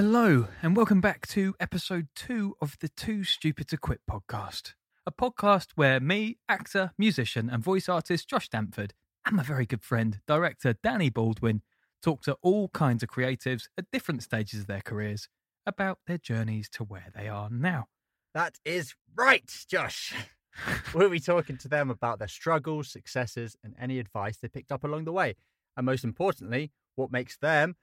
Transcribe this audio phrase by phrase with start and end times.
[0.00, 4.74] Hello, and welcome back to episode two of the Too Stupid to Quit podcast.
[5.04, 8.94] A podcast where me, actor, musician, and voice artist Josh Stanford,
[9.26, 11.62] and my very good friend, director Danny Baldwin,
[12.00, 15.28] talk to all kinds of creatives at different stages of their careers
[15.66, 17.88] about their journeys to where they are now.
[18.34, 20.14] That is right, Josh.
[20.94, 24.84] we'll be talking to them about their struggles, successes, and any advice they picked up
[24.84, 25.34] along the way.
[25.76, 27.74] And most importantly, what makes them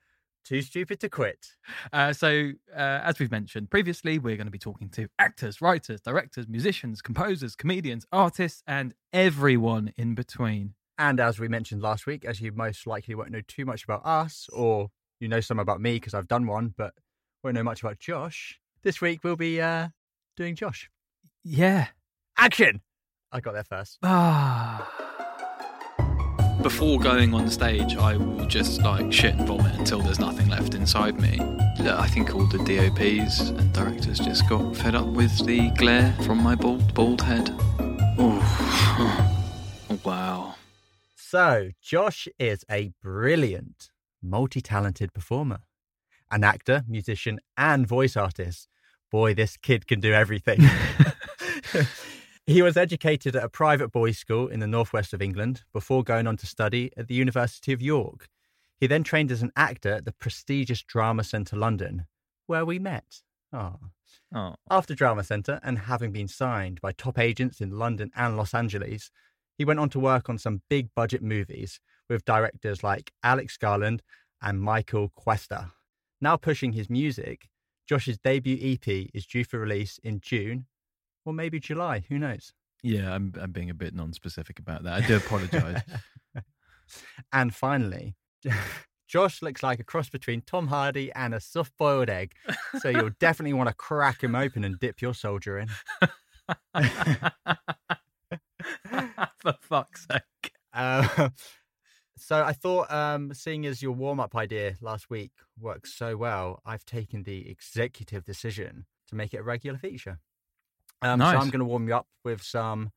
[0.46, 1.48] too stupid to quit.
[1.92, 6.02] Uh, so, uh, as we've mentioned previously, we're going to be talking to actors, writers,
[6.02, 10.76] directors, musicians, composers, comedians, artists, and everyone in between.
[10.98, 14.06] And as we mentioned last week, as you most likely won't know too much about
[14.06, 14.90] us, or
[15.20, 16.94] you know some about me because I've done one, but
[17.44, 19.90] won't know much about Josh, this week we'll be uh,
[20.38, 20.90] doing Josh.
[21.44, 21.88] Yeah.
[22.38, 22.82] Action!
[23.32, 23.98] I got there first.
[24.04, 25.12] Ah.
[26.66, 30.74] Before going on stage, I will just like shit and vomit until there's nothing left
[30.74, 31.38] inside me.
[31.80, 36.42] I think all the DOPs and directors just got fed up with the glare from
[36.42, 37.54] my bald, bald head.
[38.18, 38.42] Oh,
[40.04, 40.56] wow.
[41.16, 43.92] So, Josh is a brilliant,
[44.24, 45.60] multi talented performer,
[46.32, 48.70] an actor, musician, and voice artist.
[49.12, 50.62] Boy, this kid can do everything.
[52.48, 56.28] he was educated at a private boys' school in the northwest of England before going
[56.28, 58.28] on to study at the University of York.
[58.80, 62.06] He then trained as an actor at the prestigious Drama Centre London,
[62.46, 63.22] where we met.
[63.52, 63.78] Oh.
[64.34, 64.56] Oh.
[64.70, 69.10] After Drama Centre and having been signed by top agents in London and Los Angeles,
[69.58, 71.80] he went on to work on some big budget movies
[72.10, 74.04] with directors like Alex Garland
[74.42, 75.72] and Michael Cuesta.
[76.22, 77.48] Now pushing his music,
[77.88, 80.66] Josh's debut EP is due for release in June
[81.26, 82.06] or maybe July.
[82.10, 82.54] Who knows?
[82.84, 84.94] Yeah, I'm, I'm being a bit non specific about that.
[84.94, 85.82] I do apologize.
[87.34, 88.16] and finally,
[89.08, 92.34] Josh looks like a cross between Tom Hardy and a soft boiled egg.
[92.80, 95.68] So you'll definitely want to crack him open and dip your soldier in.
[99.40, 100.54] For fuck's sake.
[100.74, 101.30] Uh,
[102.18, 106.62] so I thought, um, seeing as your warm up idea last week works so well,
[106.66, 110.20] I've taken the executive decision to make it a regular feature.
[111.06, 111.34] Um, Nice.
[111.34, 112.92] So I'm going to warm you up with some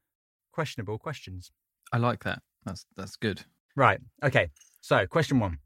[0.52, 1.50] questionable questions.
[1.92, 2.42] I like that.
[2.64, 3.44] That's that's good.
[3.76, 4.00] Right.
[4.22, 4.50] Okay.
[4.80, 5.58] So, question one.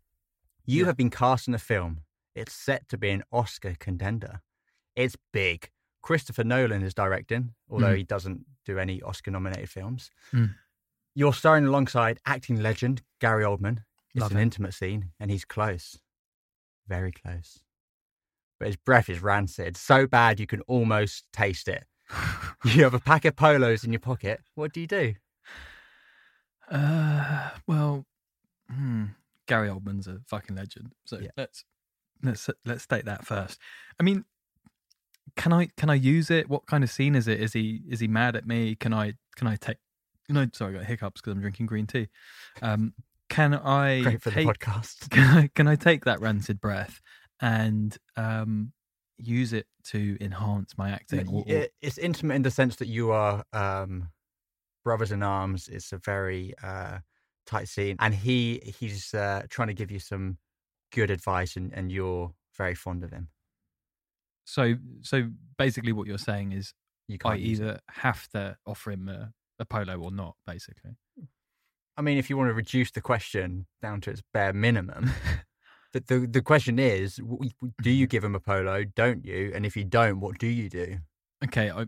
[0.65, 0.87] You Yeah.
[0.87, 2.01] have been cast in a film.
[2.35, 4.41] It's set to be an Oscar contender.
[4.97, 5.71] It's big.
[6.03, 7.99] Christopher Nolan is directing, although Mm.
[7.99, 10.11] he doesn't do any Oscar nominated films.
[10.33, 10.55] Mm.
[11.15, 13.85] You're starring alongside acting legend Gary Oldman.
[14.15, 14.43] It's Love an him.
[14.45, 15.99] intimate scene, and he's close.
[16.89, 17.63] Very close.
[18.59, 21.85] But his breath is rancid, so bad you can almost taste it.
[22.65, 24.41] You have a pack of polos in your pocket.
[24.55, 25.15] What do you do?
[26.71, 28.07] Uh, well,
[28.71, 29.07] hmm,
[29.47, 30.93] Gary Oldman's a fucking legend.
[31.05, 31.31] So Yeah.
[31.37, 31.65] let's
[32.23, 33.59] let's let's state that first.
[33.99, 34.25] I mean,
[35.37, 36.49] can I can I use it?
[36.49, 37.41] What kind of scene is it?
[37.41, 38.77] Is he is he mad at me?
[38.77, 39.79] Can I can I take?
[40.29, 42.09] No, sorry, I got hiccups because I'm drinking green tea.
[42.63, 42.95] Um,
[43.29, 45.11] can I Great for take, the podcast.
[45.11, 47.01] Can I can I take that rancid breath
[47.41, 48.73] and um
[49.23, 51.29] use it to enhance my acting?
[51.29, 54.09] or- or- it's intimate in the sense that you are um,
[54.85, 55.69] brothers in arms.
[55.69, 56.99] It's a very uh,
[57.47, 60.39] tight scene, and he he's uh, trying to give you some
[60.93, 63.29] good advice, and, and you're very fond of him.
[64.45, 65.29] so so
[65.59, 66.75] basically, what you're saying is
[67.09, 67.63] You I can't use it.
[67.65, 70.97] either have to offer him a, a polo or not, basically.
[71.97, 75.11] I mean, if you want to reduce the question down to its bare minimum,
[75.93, 77.21] the, the the question is:
[77.83, 78.85] Do you give him a polo?
[78.85, 79.53] Don't you?
[79.55, 80.99] And if you don't, what do you do?
[81.45, 81.87] Okay, I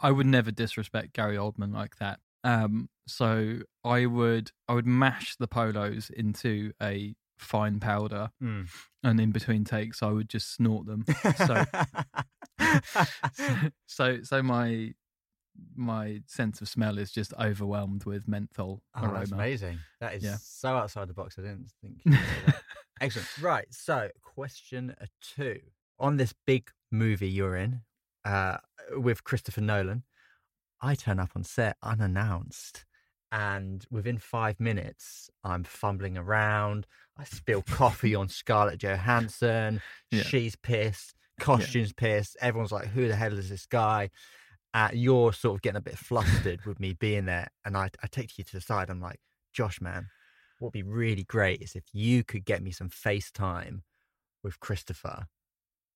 [0.00, 2.20] I would never disrespect Gary Oldman like that.
[2.44, 8.62] Um, so I would I would mash the polos into a fine powder, Hmm.
[9.02, 11.04] and in between takes, I would just snort them.
[11.36, 11.64] So
[13.86, 14.94] so so my
[15.76, 19.18] my sense of smell is just overwhelmed with menthol Oh, aroma.
[19.18, 19.78] that's amazing.
[20.00, 20.36] That is Yeah.
[20.40, 21.38] so outside the box.
[21.38, 22.00] I didn't think.
[22.04, 22.62] you'd say that.
[23.00, 23.28] Excellent.
[23.40, 23.66] Right.
[23.70, 25.60] So, question uh, two.
[25.98, 27.82] On this big movie you're in
[28.24, 28.58] uh,
[28.96, 30.04] with Christopher Nolan,
[30.80, 32.84] I turn up on set unannounced.
[33.32, 36.86] And within five minutes, I'm fumbling around.
[37.16, 39.80] I spill coffee on Scarlett Johansson.
[40.10, 40.22] Yeah.
[40.24, 41.14] She's pissed.
[41.38, 42.36] Costume's pissed.
[42.40, 44.10] Everyone's like, who the hell is this guy?
[44.74, 47.48] Uh, you're sort of getting a bit flustered with me being there.
[47.64, 48.90] And I, I take you to the side.
[48.90, 49.20] I'm like,
[49.52, 50.08] Josh, man,
[50.60, 53.80] what would be really great is if you could get me some FaceTime
[54.42, 55.26] with Christopher.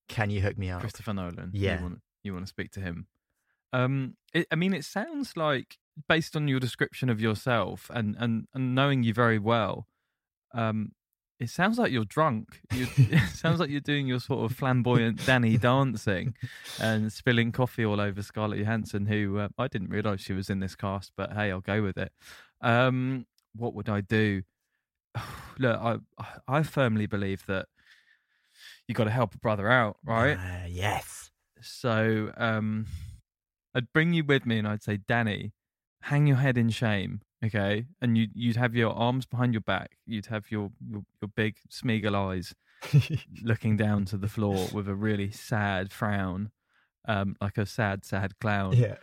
[0.09, 0.81] Can you hook me up?
[0.81, 1.51] Christopher Nolan.
[1.53, 1.77] Yeah.
[1.77, 3.07] you want you want to speak to him.
[3.73, 5.79] Um, it, I mean, it sounds like
[6.09, 9.87] based on your description of yourself and and and knowing you very well,
[10.53, 10.93] um,
[11.41, 12.61] It sounds like you're drunk.
[12.73, 16.35] You, it sounds like you're doing your sort of flamboyant Danny dancing
[16.81, 20.61] and spilling coffee all over Scarlett Johansson, who uh, I didn't realise she was in
[20.61, 22.13] this cast, but hey, I'll go with it.
[22.61, 23.27] Um,
[23.57, 24.43] what would I do?
[25.59, 25.99] Look, I
[26.49, 27.67] I firmly believe that
[28.89, 30.37] you got to help a brother out, right?
[30.37, 31.31] Uh, yes.
[31.61, 32.87] So um,
[33.75, 35.53] I'd bring you with me, and I'd say, Danny,
[36.03, 37.87] hang your head in shame, okay?
[38.01, 41.57] And you you'd have your arms behind your back, you'd have your your, your big
[41.71, 42.55] Smeagol eyes
[43.43, 46.51] looking down to the floor with a really sad frown,
[47.07, 48.73] um, like a sad, sad clown.
[48.75, 48.97] yeah.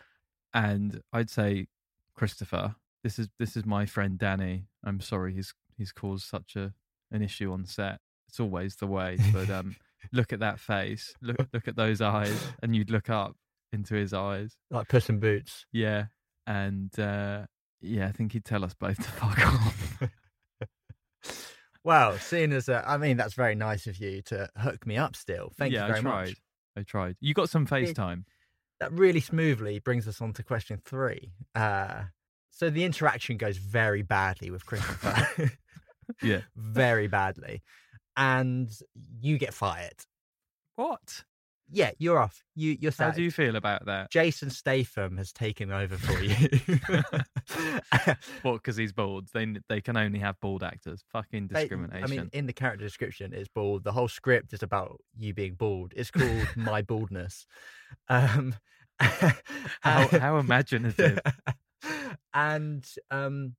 [0.54, 1.68] And I'd say,
[2.14, 4.66] Christopher, this is this is my friend Danny.
[4.84, 6.74] I'm sorry he's he's caused such a
[7.12, 8.00] an issue on set.
[8.30, 9.76] It's always the way, but um,
[10.14, 13.36] look at that face, look look at those eyes, and you'd look up
[13.74, 14.56] into his eyes.
[14.70, 15.66] Like Puss in Boots.
[15.72, 16.06] Yeah,
[16.48, 17.46] and uh,
[17.82, 20.04] yeah, I think he'd tell us both to fuck off.
[21.84, 25.16] Well, seeing as uh, I mean, that's very nice of you to hook me up.
[25.16, 26.28] Still, thank yeah, you very I tried.
[26.28, 26.42] much.
[26.78, 27.16] I tried.
[27.20, 28.24] You got some FaceTime.
[28.80, 31.34] That really smoothly brings us on to question three.
[31.56, 32.04] Uh,
[32.52, 35.52] so the interaction goes very badly with Christopher,
[36.22, 36.42] Yeah.
[36.56, 37.64] very badly,
[38.16, 38.70] and
[39.20, 40.06] you get fired.
[40.76, 41.24] What?
[41.74, 42.44] Yeah, you're off.
[42.54, 44.12] You you're How do you feel about that?
[44.12, 46.36] Jason Statham has taken over for you.
[48.42, 48.54] What?
[48.56, 49.28] Because he's bald.
[49.34, 51.04] They they can only have bald actors.
[51.12, 52.04] Fucking They- discrimination.
[52.04, 53.84] I mean, in the character description, it's bald.
[53.84, 55.94] The whole script is about you being bald.
[55.96, 57.46] It's called My Baldness.
[58.10, 58.56] Um,
[59.00, 61.20] how how imaginative.
[62.34, 63.56] And um,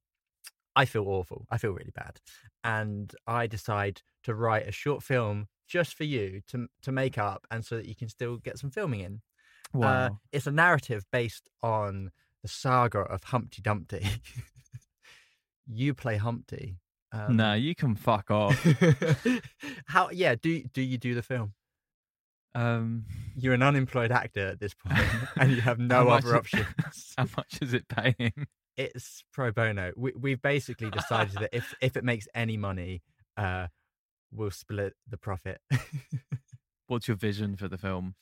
[0.76, 1.46] I feel awful.
[1.50, 2.18] I feel really bad.
[2.64, 7.46] And I decide to write a short film just for you to to make up,
[7.50, 9.20] and so that you can still get some filming in.
[9.74, 10.18] Uh, Wow.
[10.32, 12.10] it's a narrative based on
[12.42, 14.06] the saga of Humpty Dumpty.
[15.66, 16.76] you play Humpty.
[17.12, 18.54] Um, no, you can fuck off.
[19.86, 20.10] How?
[20.10, 20.34] Yeah.
[20.34, 21.54] Do do you do the film?
[22.54, 23.04] Um,
[23.36, 24.98] You're an unemployed actor at this point,
[25.36, 26.66] and you have no much other options.
[27.18, 28.46] how much is it paying?
[28.76, 29.92] It's pro bono.
[29.96, 33.02] We we've basically decided that if if it makes any money,
[33.36, 33.68] uh,
[34.32, 35.60] we'll split the profit.
[36.86, 38.14] What's your vision for the film?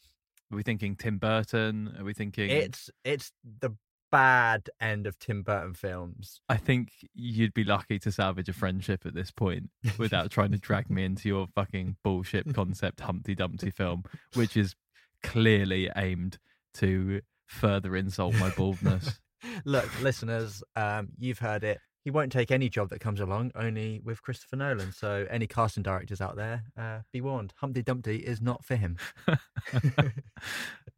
[0.53, 1.95] Are we thinking Tim Burton?
[1.99, 2.51] Are we thinking?
[2.51, 3.77] it's it's the
[4.11, 6.41] bad end of Tim Burton films.
[6.49, 10.59] I think you'd be lucky to salvage a friendship at this point without trying to
[10.59, 14.05] drag me into your fucking bullshit concept Humpty Dumpty film,
[14.35, 14.75] which is
[15.23, 16.39] clearly aimed
[16.75, 19.21] to further insult my baldness.
[19.65, 21.81] Look, listeners, um, you've heard it.
[22.03, 24.93] He won't take any job that comes along, only with Christopher Nolan.
[24.93, 28.97] So, any casting directors out there, uh, be warned: Humpty Dumpty is not for him.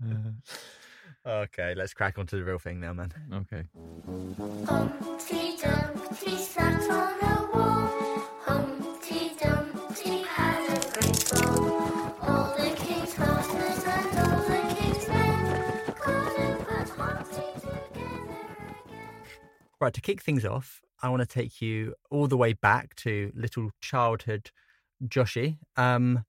[0.03, 0.33] Uh,
[1.27, 3.13] okay, let's crack on to the real thing now, man.
[3.33, 3.65] okay.
[4.67, 7.89] Humpty Dumpty sat on a wall.
[8.41, 12.17] Humpty Dumpty had a great fall.
[12.23, 18.29] All the king's horses and all the king's men couldn't put Humpty together again.
[19.81, 23.33] Right, to kick things off, I want to take you all the way back to
[23.35, 24.51] little childhood
[25.07, 26.25] Joshy, um,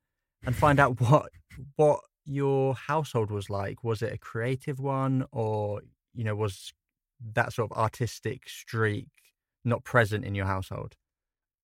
[0.45, 1.29] and find out what
[1.75, 3.83] what your household was like.
[3.83, 5.81] Was it a creative one, or
[6.13, 6.73] you know, was
[7.33, 9.07] that sort of artistic streak
[9.65, 10.95] not present in your household?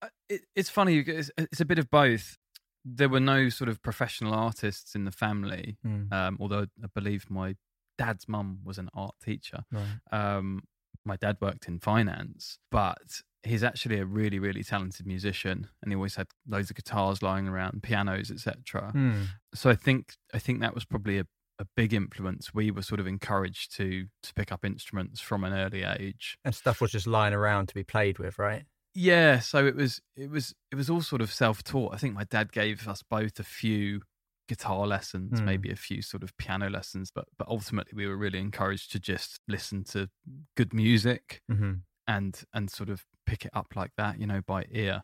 [0.01, 0.99] Uh, It, it's funny.
[0.99, 2.37] It's, it's a bit of both.
[2.85, 5.77] There were no sort of professional artists in the family,
[6.13, 7.55] um, although I believe my
[7.97, 9.65] dad's mum was an art teacher.
[9.71, 9.99] right.
[10.11, 10.63] Um,
[11.05, 15.95] my dad worked in finance, but he's actually a really, really talented musician, and he
[15.95, 18.91] always had loads of guitars lying around, pianos, etc.
[18.91, 19.23] Hmm.
[19.53, 21.25] So I think I think that was probably a,
[21.59, 22.53] a big influence.
[22.53, 26.37] We were sort of encouraged to to pick up instruments from an early age.
[26.43, 28.65] And stuff was just lying around to be played with, right?
[28.93, 31.93] Yeah, so it was it was it was all sort of self taught.
[31.93, 34.01] I think my dad gave us both a few
[34.49, 35.45] guitar lessons, Hmm.
[35.45, 38.99] maybe a few sort of piano lessons, but but ultimately we were really encouraged to
[38.99, 40.09] just listen to
[40.57, 41.73] good music Mm-hmm.
[42.07, 45.03] and and sort of pick it up like that, you know, by ear.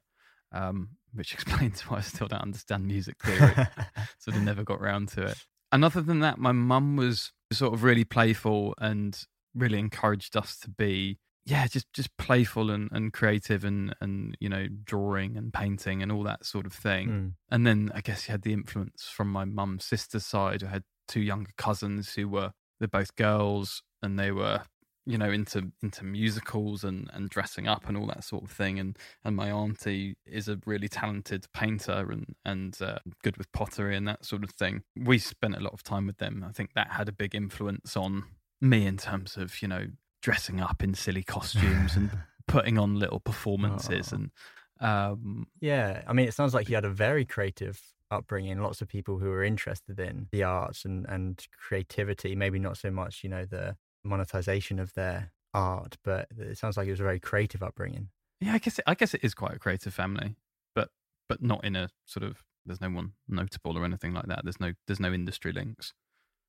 [0.52, 3.56] Um, which explains why I still don't understand music theory.
[4.20, 5.38] sort of never got round to it.
[5.72, 9.18] And other than that, my mum was sort of really playful and
[9.54, 14.50] really encouraged us to be, yeah, just just playful and, and creative and and you
[14.50, 17.08] know drawing and painting and all that sort of thing.
[17.08, 17.28] Hmm.
[17.50, 20.64] And then I guess you had the influence from my mum's sister's side.
[20.64, 24.62] I had two younger cousins who were they're both girls and they were
[25.06, 28.80] you know into into musicals and and dressing up and all that sort of thing
[28.80, 33.96] and and my auntie is a really talented painter and and uh, good with pottery
[33.96, 36.74] and that sort of thing we spent a lot of time with them i think
[36.74, 38.24] that had a big influence on
[38.60, 39.86] me in terms of you know
[40.25, 42.10] dressing up in silly costumes and
[42.48, 44.32] putting on little performances and
[44.79, 47.79] Um, Yeah, I mean, it sounds like you had a very creative
[48.10, 48.60] upbringing.
[48.60, 52.36] Lots of people who were interested in the arts and and creativity.
[52.36, 56.88] Maybe not so much, you know, the monetization of their art, but it sounds like
[56.88, 58.10] it was a very creative upbringing.
[58.41, 60.38] yeah, I guess it, I guess it is quite a creative family,
[60.74, 60.89] but
[61.29, 62.44] but not in a sort of.
[62.67, 64.41] There's no one notable or anything like that.
[64.44, 65.94] There's no there's no industry links.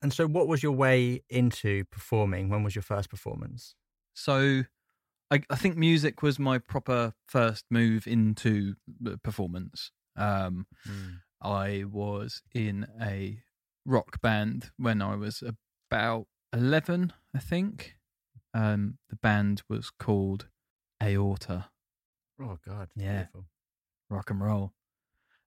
[0.03, 2.49] And so, what was your way into performing?
[2.49, 3.75] When was your first performance?
[4.15, 4.63] So
[5.31, 8.77] I, I think music was my proper first move into
[9.23, 9.91] performance.
[10.17, 10.67] Um,
[11.43, 13.41] I was in a
[13.85, 15.43] rock band when I was
[15.91, 17.97] about 11, I think.
[18.55, 20.49] Um, the band was called
[21.03, 21.67] Aorta
[22.41, 23.17] Oh God, Yeah.
[23.25, 23.47] beautiful.
[24.09, 24.73] Rock and Roll.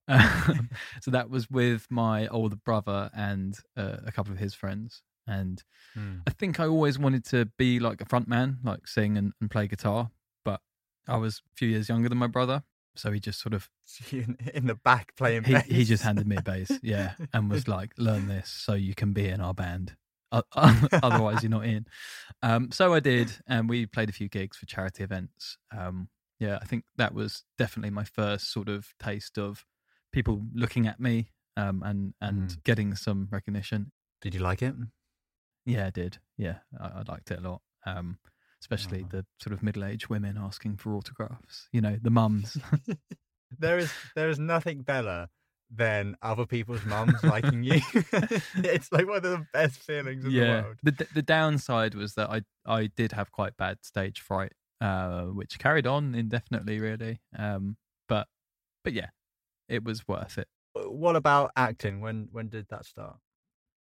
[0.10, 0.70] Um,
[1.01, 5.01] so that was with my older brother and uh, a couple of his friends.
[5.28, 5.63] And
[5.98, 6.22] Mm.
[6.28, 9.50] I think I always wanted to be like a front man, like sing and, and
[9.50, 10.10] play guitar.
[10.46, 10.62] But
[11.08, 12.63] I was a few years younger than my brother.
[12.96, 13.70] So he just sort of
[14.12, 15.66] in- in the back playing he, bass.
[15.66, 19.13] he just handed me a bass, yeah, and was like, "Learn this so you can
[19.13, 19.96] be in our band.
[20.56, 21.86] Otherwise, you're not in."
[22.42, 25.58] Um, so I did, and we played a few gigs for charity events.
[25.75, 29.66] Um, yeah, I think that was definitely my first sort of taste of
[30.12, 32.63] people looking at me um, and and Mm.
[32.63, 33.92] getting some recognition.
[34.22, 34.75] Did you like it?
[35.66, 36.18] Yeah, I did.
[36.38, 37.62] Yeah, I, I liked it a lot.
[37.86, 38.20] Um,
[38.62, 39.08] especially Oh.
[39.10, 41.68] the sort of middle-aged women asking for autographs.
[41.72, 42.58] You know, the mums.
[43.60, 45.28] there is there is nothing better
[45.72, 47.80] than other people's mums liking you.
[48.56, 50.62] it's like one of the best feelings in the yeah.
[50.63, 50.78] world.
[50.84, 55.60] The, the downside was that I I did have quite bad stage fright, uh, which
[55.60, 57.20] carried on indefinitely, really.
[57.38, 58.28] Um, but
[58.84, 59.10] but yeah,
[59.69, 60.47] it was worth it.
[60.73, 62.01] What about acting?
[62.01, 63.17] When when did that start?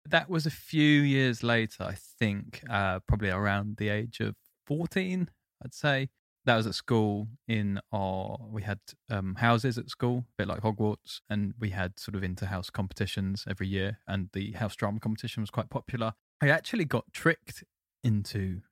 [0.06, 5.30] That was a few years later, I think, uh, probably around the age of fourteen,
[5.64, 6.08] I'd say.
[6.44, 7.28] That was at school.
[7.46, 8.80] In our we had
[9.10, 13.44] um, houses at school, a bit like Hogwarts, and we had sort of inter-house competitions
[13.48, 16.14] every year, and the house drama competition was quite popular.
[16.40, 17.64] I actually got tricked
[18.02, 18.62] into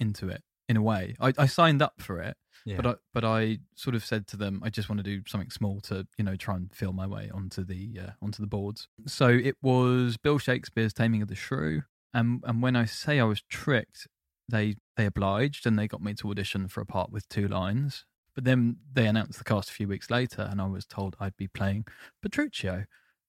[0.00, 1.14] into it in a way.
[1.20, 2.76] I, I signed up for it, Yeah.
[2.76, 5.50] but I but I sort of said to them, I just want to do something
[5.50, 8.88] small to you know try and feel my way onto the uh, onto the boards.
[9.06, 11.82] So it was Bill Shakespeare's Taming of the Shrew,
[12.14, 14.06] and and when I say I was tricked,
[14.48, 18.04] they they obliged and they got me to audition for a part with two lines.
[18.36, 21.36] But then they announced the cast a few weeks later, and I was told I'd
[21.36, 21.86] be playing
[22.24, 22.84] Petruchio,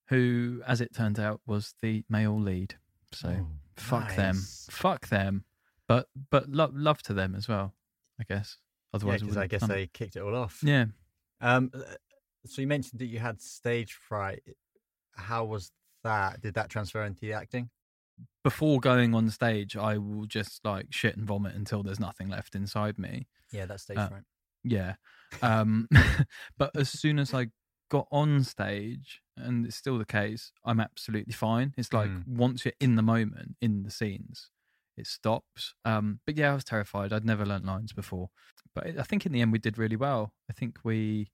[0.10, 2.75] who, as it turned out, was the male lead.
[3.12, 4.36] So Oh, fuck them,
[4.69, 5.43] fuck them.
[5.91, 7.74] But but love love to them as well,
[8.19, 8.57] I guess.
[8.93, 10.60] Otherwise, because I guess they kicked it all off.
[10.63, 10.86] yeah.
[11.41, 11.71] Um.
[11.74, 11.79] uh,
[12.45, 14.43] So you mentioned that you had stage fright.
[15.15, 15.71] How was
[16.03, 16.41] that?
[16.41, 17.69] Did that transfer into the acting?
[18.43, 22.55] Before going on stage, I will just like shit and vomit until there's nothing left
[22.55, 23.27] inside me.
[23.51, 24.24] Yeah, that's stage Uh, fright.
[24.63, 24.95] Yeah.
[25.41, 25.88] Um,
[26.57, 27.48] but as soon as I
[27.89, 31.74] got on stage, and it's still the case, I'm absolutely fine.
[31.77, 32.27] It's like Mm.
[32.27, 34.50] once you're in the moment, in the scenes,
[35.01, 35.74] it stops.
[35.84, 37.12] Um, but yeah, I was terrified.
[37.12, 38.29] I'd never learnt lines before.
[38.74, 40.34] But I think in the end, we did really well.
[40.50, 41.31] I think we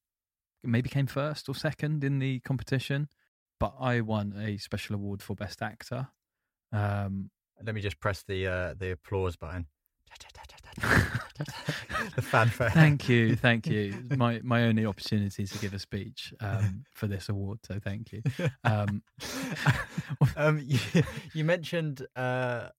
[0.63, 3.09] maybe came first or second in the competition,
[3.59, 6.07] but I won a special award for Best Actor.
[6.71, 7.29] Um,
[7.63, 9.67] Let me just press the uh, the applause button.
[12.15, 12.69] the fanfare.
[12.69, 14.03] Thank you, thank you.
[14.17, 18.21] My my only opportunity to give a speech um, for this award, so thank you.
[18.63, 19.01] Um,
[20.35, 20.79] um, you,
[21.33, 22.69] you mentioned uh,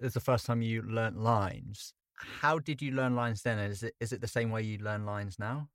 [0.00, 1.92] it's the first time you learnt lines.
[2.40, 3.58] How did you learn lines then?
[3.58, 5.68] Is it is it the same way you learn lines now?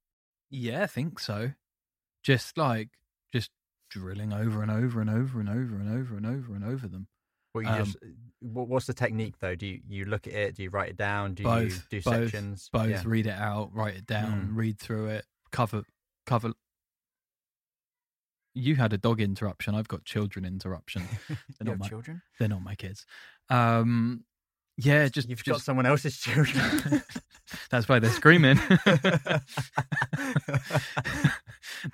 [0.50, 1.52] yeah, I think so.
[2.24, 2.90] Just like
[3.34, 3.50] just
[3.90, 7.08] drilling over and over and over and over and over and over and over them.
[7.54, 7.98] What you Um, just
[8.42, 9.56] what's the technique though?
[9.56, 10.56] Do you, you look at it?
[10.56, 11.34] Do you write it down?
[11.34, 12.70] Do you Both, do both, sections?
[12.72, 13.02] Both Yeah.
[13.06, 14.56] read it out, write it down, Mm.
[14.58, 15.84] read through it, cover
[16.26, 16.54] cover.
[18.54, 19.76] You had a dog interruption.
[19.76, 21.04] I've got children interruption.
[21.30, 22.22] You not my- children.
[22.40, 23.06] They're not my kids.
[23.50, 24.26] Um,
[24.78, 27.04] yeah, just You've just, got someone else's children.
[27.70, 28.58] That's why they're screaming.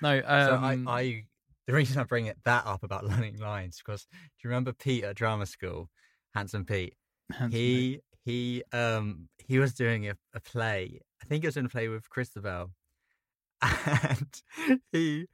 [0.00, 1.24] no, so um, I, I,
[1.66, 5.04] the reason I bring it that up about learning lines because do you remember Pete
[5.04, 5.90] at drama school,
[6.34, 6.94] Handsome Pete?
[7.32, 11.00] handsome he he um he was doing a, a play.
[11.22, 12.70] I think he was in a play with Christabel,
[13.62, 14.42] and
[14.92, 15.26] he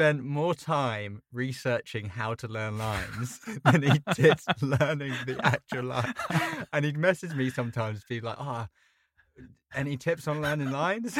[0.00, 6.14] spent more time researching how to learn lines than he did learning the actual line.
[6.72, 8.68] And he'd message me sometimes, be like, "Ah,
[9.74, 11.18] any tips on learning lines?"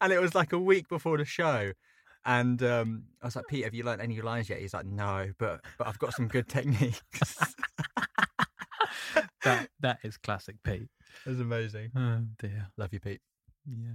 [0.00, 1.72] and it was like a week before the show.
[2.26, 4.58] And um, I was like, Pete, have you learned any lines yet?
[4.58, 7.00] He's like, no, but but I've got some good techniques.
[9.44, 10.88] that that is classic Pete.
[11.24, 11.92] That's amazing.
[11.96, 12.66] Oh dear.
[12.76, 13.22] Love you, Pete.
[13.66, 13.94] Yeah.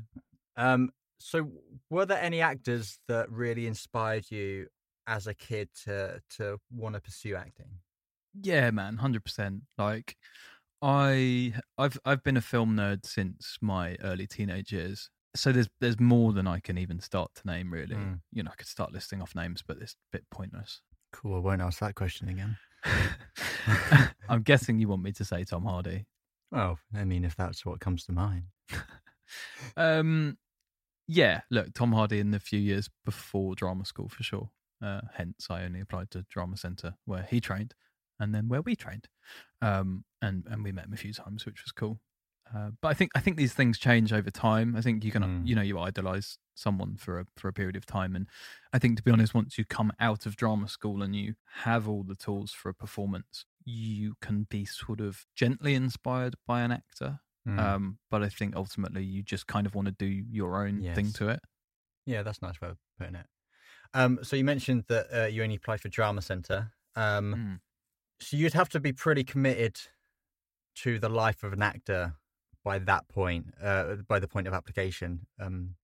[0.58, 1.52] Um, So,
[1.90, 4.68] were there any actors that really inspired you
[5.08, 7.80] as a kid to to want to pursue acting?
[8.42, 9.62] Yeah, man, hundred percent.
[9.78, 10.18] Like,
[10.82, 15.10] I, I've, I've been a film nerd since my early teenage years.
[15.36, 17.72] So there's, there's more than I can even start to name.
[17.72, 18.20] Really, Mm.
[18.32, 20.82] you know, I could start listing off names, but it's a bit pointless.
[21.12, 21.36] Cool.
[21.36, 22.58] I won't ask that question again.
[24.30, 26.06] I'm guessing you want me to say Tom Hardy.
[26.52, 28.44] Well, I mean, if that's what comes to mind.
[29.78, 30.38] Um,
[31.08, 34.50] yeah, look, Tom Hardy in the few years before drama school for sure.
[34.82, 37.74] Uh, hence, I only applied to drama centre where he trained,
[38.20, 39.08] and then where we trained.
[39.62, 42.00] Um, and and we met him a few times, which was cool.
[42.54, 44.76] Uh, but I think I think these things change over time.
[44.76, 45.48] I think you can Mm.
[45.48, 48.28] you know you idolize someone for a for a period of time, and
[48.74, 51.88] I think to be honest, once you come out of drama school and you have
[51.88, 56.72] all the tools for a performance, you can be sort of gently inspired by an
[56.72, 57.22] actor.
[57.48, 57.60] Mm.
[57.60, 61.12] Um, but I think ultimately you just kind of want to do your own thing
[61.14, 61.42] to it.
[62.06, 63.26] yeah, that's a nice way of putting it.
[63.94, 66.72] Um, so you mentioned that uh, you only applied for drama centre.
[66.96, 67.60] Um, Mm.
[68.22, 69.82] So you'd have to be pretty committed
[70.76, 72.16] to the life of an actor
[72.64, 75.28] by that point, uh, by the point of application.
[75.40, 75.76] Um,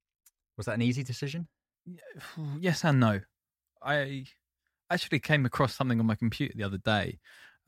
[0.56, 1.48] was that an easy decision?
[2.60, 3.22] Yes and no.
[3.82, 4.26] I
[4.90, 7.20] actually came across something on my computer the other day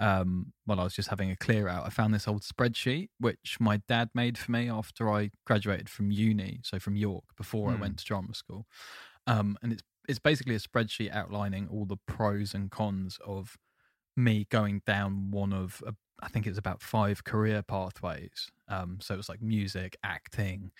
[0.01, 1.85] um, while I was just having a clear out.
[1.87, 6.11] I found this old spreadsheet which my dad made for me after I graduated from
[6.11, 7.81] uni, so from York, before I Hmm.
[7.81, 8.67] went to drama school.
[9.27, 13.57] Um, and it's it's basically a spreadsheet outlining all the pros and cons of
[14.17, 15.93] me going down one of uh,
[16.23, 18.49] I think it's about five career pathways.
[18.67, 20.71] Um, so it was like music, acting,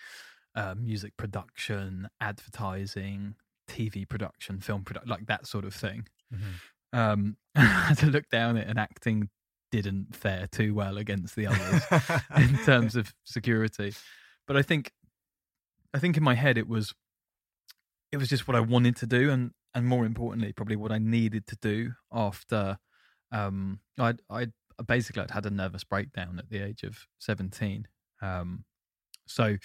[0.54, 3.36] uh, music production, advertising,
[3.68, 6.06] TV production, film production, like that sort of thing.
[6.92, 9.28] Um, I had to look down it, and acting
[9.70, 11.82] didn't fare too well against the others
[12.36, 13.94] in terms of security.
[14.46, 14.92] But I think,
[15.94, 16.92] I think in my head it was,
[18.10, 20.98] it was just what I wanted to do, and and more importantly, probably what I
[20.98, 22.78] needed to do after,
[23.30, 24.48] um, I I
[24.86, 27.88] basically I'd had a nervous breakdown at the age of seventeen.
[28.20, 28.64] Um,
[29.26, 29.56] so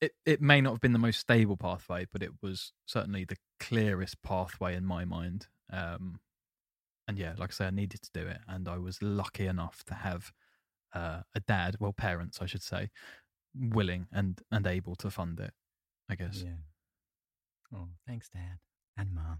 [0.00, 3.36] it it may not have been the most stable pathway, but it was certainly the
[3.58, 5.48] clearest pathway in my mind.
[5.72, 6.20] Um,
[7.10, 9.82] and yeah, like I say, I needed to do it, and I was lucky enough
[9.86, 10.32] to have
[10.94, 12.90] uh, a dad, well, parents, I should say,
[13.54, 15.52] willing and and able to fund it.
[16.08, 16.42] I guess.
[16.44, 16.62] Yeah.
[17.74, 18.58] Oh, thanks, Dad
[18.96, 19.38] and Mom.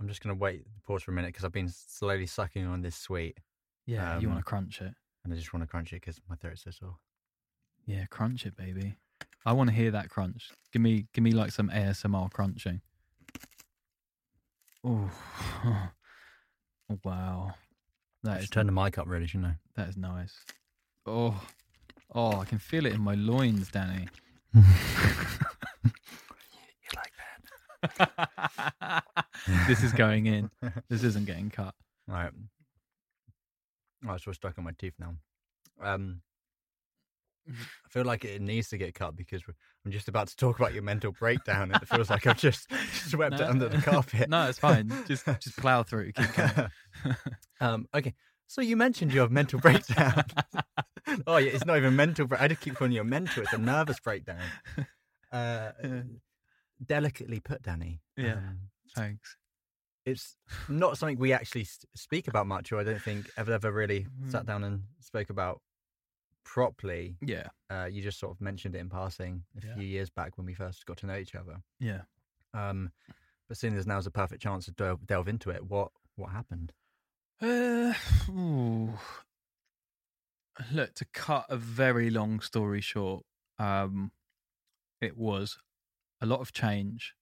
[0.00, 2.80] I'm just gonna wait, the pause for a minute because I've been slowly sucking on
[2.82, 3.38] this sweet,
[3.86, 4.94] Yeah, you want Um, to crunch it?
[5.24, 6.96] and I just want to crunch it because my throat's so sore.
[7.86, 8.96] Yeah, crunch it, baby.
[9.46, 10.50] I want to hear that crunch.
[10.72, 12.80] Give me, give me like some ASMR crunching.
[14.82, 15.10] Oh
[17.04, 17.54] wow,
[18.22, 19.56] that is turn the mic up, really, shouldn't I?
[19.76, 20.34] that is nice.
[21.06, 21.40] Oh,
[22.14, 24.08] oh, I can feel it in my loins, Danny.
[25.84, 25.90] You
[26.96, 27.12] like
[29.68, 30.50] this is going in.
[30.88, 31.74] This isn't getting cut.
[32.06, 32.30] Right.
[34.06, 35.14] Oh, it's all stuck on my teeth now.
[35.80, 36.20] Um,
[37.48, 39.42] I feel like it needs to get cut because
[39.84, 42.66] I'm just about to talk about your mental breakdown, and it feels like I've just
[42.92, 44.28] swept it under the carpet.
[44.30, 44.90] no, it's fine.
[45.06, 46.12] Just just plow through.
[47.60, 48.14] Um, okay.
[48.46, 50.24] So you mentioned you have mental breakdown.
[51.26, 52.26] oh, yeah, it's not even mental.
[52.26, 53.42] Bre- I just keep calling you a mental.
[53.42, 54.40] It's a nervous breakdown.
[55.32, 56.02] Uh, Yeah.
[56.84, 58.00] delicately put, Danny.
[58.16, 58.34] Yeah.
[58.34, 58.58] Um,
[58.94, 59.36] Thanks.
[60.06, 60.36] it's
[60.68, 64.42] not something we actually speak about much, or I don't think I've ever really sat
[64.42, 64.46] Mhm.
[64.46, 65.60] down and spoke about
[66.44, 67.16] properly.
[67.20, 67.48] Yeah.
[67.70, 69.74] Uh, you just sort of mentioned it in passing a Yeah.
[69.74, 71.62] few years back when we first got to know each other.
[71.80, 72.02] Yeah.
[72.52, 72.92] Um,
[73.48, 76.72] but seeing as now's a perfect chance to delve, delve into it, what what happened?
[77.42, 77.92] Uh,
[78.30, 78.94] ooh.
[80.70, 83.24] Look, to cut a very long story short,
[83.58, 84.12] um,
[85.00, 85.58] it was
[86.20, 87.14] a lot of change,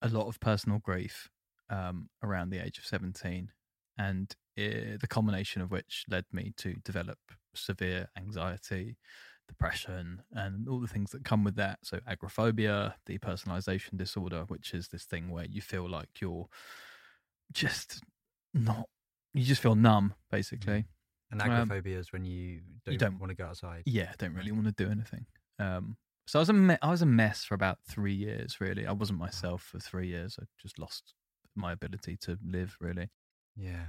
[0.00, 1.28] a lot of personal grief
[1.68, 3.50] um, around the age of 17,
[3.98, 7.18] and uh, the culmination of which led me to develop
[7.56, 8.96] severe anxiety,
[9.48, 11.78] depression, and all the things that come with that.
[11.82, 16.48] So, agoraphobia, depersonalization disorder, which is this thing where you feel like you're
[17.52, 18.02] just
[18.54, 18.88] not
[19.34, 20.86] you just feel numb basically
[21.30, 23.82] And Um, agoraphobia is when you don't, don't- want to go outside.
[23.86, 25.26] yeah don't really want to do anything
[25.58, 28.86] um so i was a me- i was a mess for about three years really
[28.86, 31.14] i wasn't myself for three years i just lost
[31.54, 33.10] my ability to live really
[33.56, 33.86] Yeah.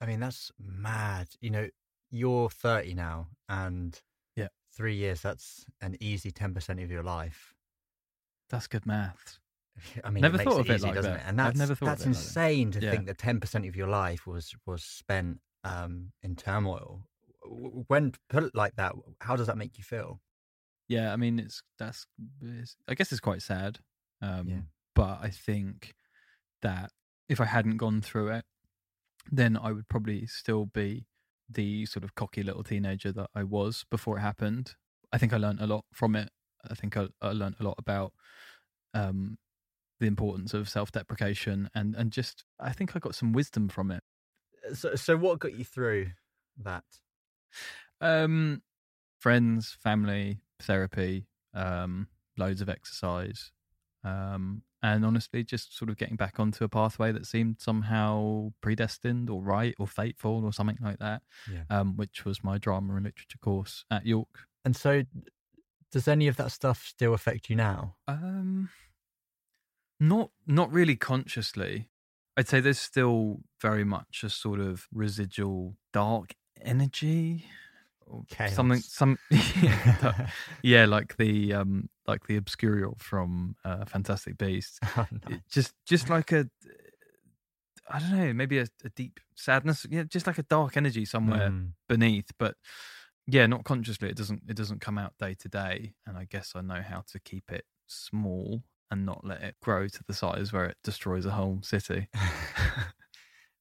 [0.00, 1.28] I mean, that's mad.
[1.40, 1.68] You know,
[2.10, 4.00] you're 30 now, and
[4.36, 4.48] Yeah.
[4.72, 7.54] three years, that's an easy 10% of your life.
[8.48, 9.38] that's good maths
[10.04, 11.16] I mean, Never it thought it of it easy, like doesn't that.
[11.16, 11.22] it?
[11.26, 12.38] And I've that's never thought that's it like that.
[12.38, 12.90] insane to Yeah.
[12.90, 17.02] think that 10% of your life was was spent um, in turmoil.
[17.46, 20.20] When put it like that, how does that make you feel?
[20.88, 22.06] yeah, I mean, it's that's.
[22.40, 23.80] It's, I guess it's quite sad.
[24.22, 24.62] Um, Yeah.
[24.94, 25.94] But I think
[26.62, 26.92] that
[27.28, 28.44] if I hadn't gone through it,
[29.32, 31.06] then I would probably still be
[31.48, 34.74] the sort of cocky little teenager that I was before it happened.
[35.12, 36.30] I think I learned a lot from it.
[36.68, 38.12] I think I, I learned a lot about
[38.94, 39.38] um,
[40.00, 44.02] the importance of self-deprecation and and just I think I got some wisdom from it.
[44.74, 46.08] So, so what got you through
[46.62, 46.84] that?
[48.00, 48.62] Um,
[49.18, 53.52] friends, family, therapy, um, loads of exercise,
[54.04, 59.30] um, and honestly, just sort of getting back onto a pathway that seemed somehow predestined
[59.30, 61.22] or right or fateful or something like that.
[61.50, 61.62] Yeah.
[61.70, 64.46] Um, which was my drama and literature course at York.
[64.64, 65.04] And so,
[65.92, 67.96] does any of that stuff still affect you now?
[68.06, 68.68] Um,
[69.98, 71.88] not not really consciously.
[72.36, 77.46] I'd say there's still very much a sort of residual dark energy,
[78.06, 78.80] or something.
[78.80, 80.30] Some yeah, that-
[80.62, 84.78] yeah, like the um, like the Obscurial from uh, Fantastic Beasts.
[84.96, 85.06] Oh.
[85.28, 86.48] It just just like a,
[87.90, 89.86] I don't know, maybe a, a deep sadness.
[89.90, 91.72] Yeah, just like a dark energy somewhere Mm.
[91.88, 92.54] beneath, but
[93.26, 94.08] yeah, not consciously.
[94.08, 97.02] It doesn't it doesn't come out day to day, and I guess I know how
[97.12, 101.26] to keep it small and not let it grow to the size where it destroys
[101.26, 102.06] a whole city.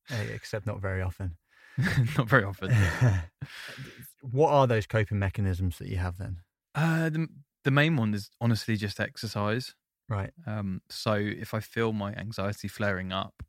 [0.09, 1.35] Except not very often.
[2.17, 2.71] not very often.
[4.21, 6.41] what are those coping mechanisms that you have then?
[6.73, 7.27] Uh, the
[7.63, 9.75] the main one is honestly just exercise.
[10.07, 10.31] Right.
[10.45, 13.41] Um, so if I feel my anxiety flaring up,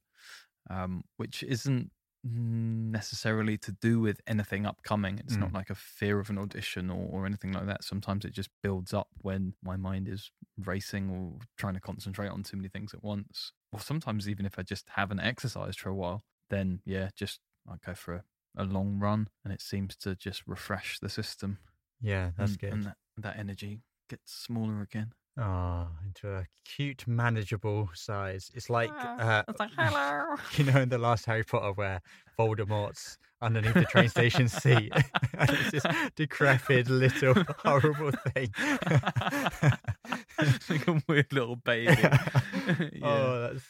[0.71, 1.91] um, which isn't
[2.25, 5.55] necessarily to do with anything upcoming, it's not Mm.
[5.55, 7.85] like a fear of an audition or, or anything like that.
[7.85, 12.43] Sometimes it just builds up when my mind is racing or trying to concentrate on
[12.43, 13.53] too many things at once.
[13.73, 17.75] Or sometimes even if I just haven't exercised for a while, then yeah, just I
[17.85, 18.23] go for a,
[18.57, 21.59] a long run and it seems to just refresh the system.
[22.01, 22.73] Yeah, that's and, good.
[22.73, 25.13] And that, that energy gets smaller again.
[25.39, 28.51] Ah, into a cute, manageable size.
[28.55, 32.01] It's like, Ah, uh, it's like, "Hello." you know, in the last Harry Potter where
[32.39, 34.91] Voldemort's underneath the train station seat,
[35.39, 35.85] and it's this
[36.17, 38.51] decrepit little horrible thing.
[40.39, 41.95] It's like a weird little baby.
[42.01, 42.19] yeah.
[43.03, 43.65] Oh, that's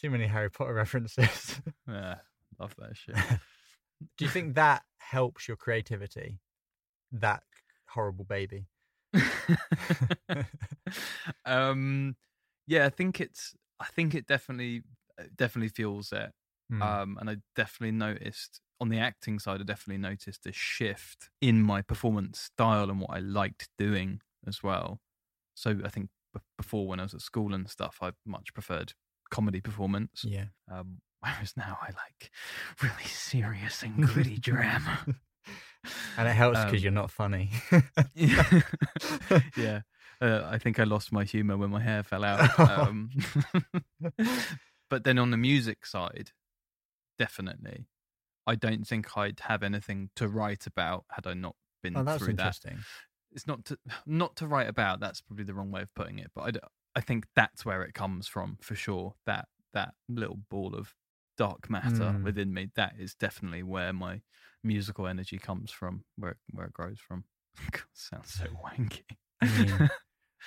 [0.00, 1.60] too many Harry Potter references.
[1.88, 2.16] yeah,
[2.58, 3.16] love that shit.
[4.18, 6.38] Do you think that helps your creativity?
[7.12, 7.42] That
[7.88, 8.66] horrible baby.
[11.46, 12.16] um,
[12.66, 13.54] yeah, I think it's.
[13.80, 14.82] I think it definitely,
[15.36, 16.30] definitely feels it.
[16.72, 16.82] Mm.
[16.82, 21.62] Um, and I definitely noticed on the acting side, I definitely noticed a shift in
[21.62, 25.00] my performance style and what I liked doing as well.
[25.54, 28.94] So I think b- before when I was at school and stuff, I much preferred
[29.30, 30.24] comedy performance.
[30.26, 30.46] yeah.
[30.70, 32.30] Um, whereas now I like
[32.82, 35.06] really serious and gritty drama.
[36.16, 37.50] And it helps because Um, you're not funny.
[38.14, 38.60] yeah,
[39.56, 39.80] yeah.
[40.20, 42.58] Uh, I think I lost my humor when my hair fell out.
[42.58, 43.10] Um,
[44.88, 46.30] but then on the music side,
[47.18, 47.88] definitely,
[48.46, 52.22] I don't think I'd have anything to write about had I not been oh, that's
[52.22, 52.56] through that.
[53.32, 55.00] It's not to not to write about.
[55.00, 56.30] That's probably the wrong way of putting it.
[56.34, 59.14] But I, I think that's where it comes from for sure.
[59.26, 60.94] That that little ball of
[61.36, 62.22] dark matter Mm.
[62.24, 62.70] within me.
[62.76, 64.22] That is definitely where my
[64.62, 66.04] musical energy comes from.
[66.16, 67.24] Where it, where it grows from.
[67.70, 69.02] God, sounds so wanky.
[69.40, 69.78] I mean,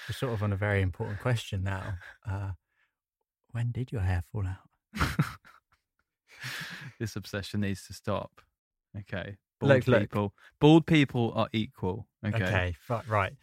[0.07, 1.95] we're sort of on a very important question now.
[2.29, 2.51] Uh,
[3.51, 4.67] when did your hair fall out?
[6.99, 8.41] this obsession needs to stop.
[8.97, 9.37] Okay.
[9.59, 10.01] Bald Look, look.
[10.01, 10.33] people.
[10.59, 12.07] Bald people are equal.
[12.25, 12.43] Okay.
[12.43, 13.33] Okay, fi- right.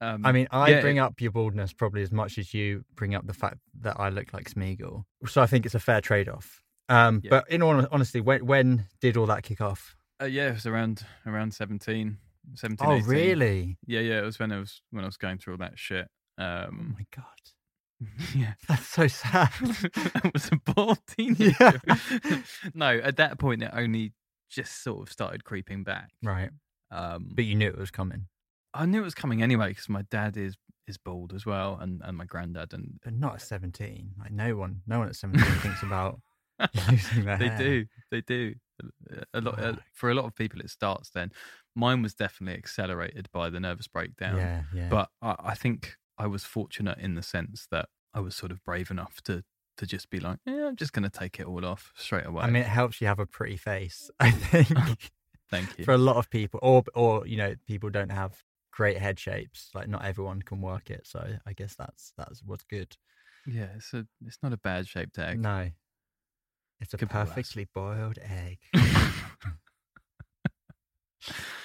[0.00, 3.14] Um, I mean, I yeah, bring up your baldness probably as much as you bring
[3.14, 5.04] up the fact that I look like Smeagol.
[5.26, 6.61] So I think it's a fair trade off.
[6.92, 7.30] Um, Yeah.
[7.30, 9.96] But in all honesty, when, when did all that kick off?
[10.20, 12.16] uh, yeah, it was around around 17,
[12.54, 13.06] 17 Oh, 18.
[13.08, 13.78] really?
[13.86, 14.18] Yeah, yeah.
[14.18, 16.08] It was when I was when I was going through all that shit.
[16.38, 17.24] Oh Um, my God.
[18.34, 18.54] yeah.
[18.68, 19.50] That's so sad.
[19.96, 21.80] I was a bald teenager.
[22.74, 24.12] no, at that point, it only
[24.50, 26.10] just sort of started creeping back.
[26.22, 26.50] right.
[26.90, 28.26] Um, But you knew it was coming.
[28.74, 30.56] I knew it was coming anyway because my dad is
[30.88, 34.14] is bald as well, and, and my granddad, and But not at 17.
[34.18, 36.20] Like, no one, no one at 17 thinks about
[36.72, 37.58] they hair.
[37.58, 38.54] do, they do.
[39.32, 41.30] A lot uh, for a lot of people, it starts then.
[41.74, 44.88] Mine was definitely accelerated by the nervous breakdown, Yeah, yeah.
[44.88, 48.62] but I, I think I was fortunate in the sense that I was sort of
[48.64, 49.44] brave enough to
[49.78, 52.42] to just be like, yeah, I'm just going to take it all off straight away.
[52.44, 54.68] I mean, it helps you have a pretty face, I think.
[55.50, 55.84] thank you.
[55.84, 59.68] for a lot of people or or you know people don't have great head shapes
[59.74, 62.96] like not everyone can work it so i guess that's that's what's good
[63.46, 65.38] yeah, it's a it's not a bad shaped egg.
[65.40, 65.68] no
[66.82, 68.58] it's a perfectly boiled egg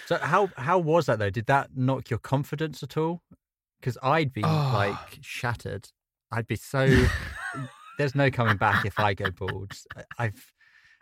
[0.06, 1.30] So how how was that though?
[1.32, 3.22] Did that knock your confidence at all?
[3.82, 4.72] Because I'd be Oh.
[4.74, 5.90] like shattered.
[6.32, 6.88] I'd be so.
[7.98, 9.72] there's no coming back if I go bald.
[10.18, 10.54] I've.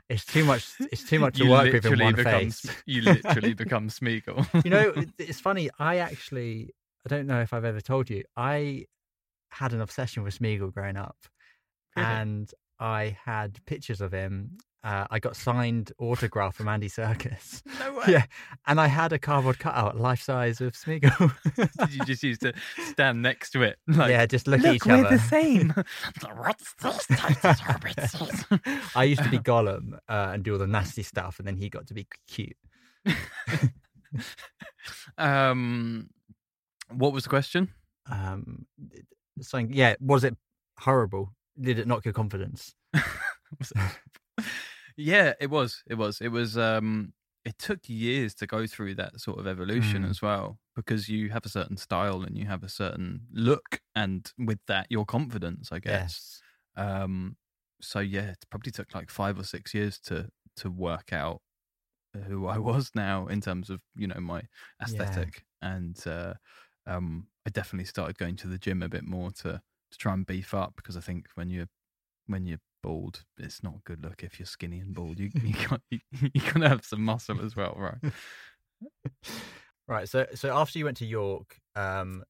[0.09, 0.71] It's too much.
[0.91, 2.65] It's too much to You work with in literally one become face.
[2.85, 4.63] You literally become Smeagol.
[4.63, 5.69] you know, it's funny.
[5.77, 6.73] I actually,
[7.05, 8.23] I don't know if I've ever told you.
[8.37, 8.85] I
[9.49, 11.17] had an obsession with Smeagol growing up,
[11.95, 12.07] Really?
[12.07, 14.57] and I had pictures of him.
[14.83, 17.63] Uh, I got signed autograph from Andy Serkis.
[17.79, 18.03] no way.
[18.07, 18.25] Yeah,
[18.67, 21.33] and I had a cardboard cutout, life size of Smeagol.
[21.79, 22.53] Did you just used to
[22.91, 23.79] stand next to it?
[23.87, 25.17] Like, yeah, just look, at look, each we're other.
[25.17, 25.73] the same.
[26.35, 27.07] What's this
[28.95, 31.69] I used to be Gollum uh, and do all the nasty stuff, and then he
[31.69, 32.57] got to be cute.
[35.17, 36.09] um,
[36.91, 37.69] what was the question?
[38.11, 38.67] Um,
[39.41, 40.37] something, yeah, was it
[40.77, 41.34] horrible?
[41.59, 42.75] Did it knock your confidence?
[44.97, 45.83] Yeah, it was.
[45.87, 46.21] It was.
[46.21, 46.57] It was.
[46.57, 47.13] Um,
[47.43, 50.09] it took years to go through that sort of evolution Mm.
[50.09, 54.31] as well, because you have a certain style and you have a certain look, and
[54.37, 56.41] with that, your confidence, I guess.
[56.77, 56.85] Yes.
[56.87, 57.37] Um,
[57.81, 61.41] so yeah, it probably took like five or six years to to work out
[62.27, 64.43] who I was now in terms of you know my
[64.81, 66.35] aesthetic, and uh,
[66.87, 69.61] um, I definitely started going to the gym a bit more to
[69.95, 71.67] to try and beef up because I think when you're
[72.27, 75.19] when you're bald, it's not good look if you're skinny and bald.
[75.19, 75.99] You you got you,
[76.33, 78.13] you have some muscle as well, right?
[79.87, 80.09] Right.
[80.09, 82.23] So, so after you went to York, um,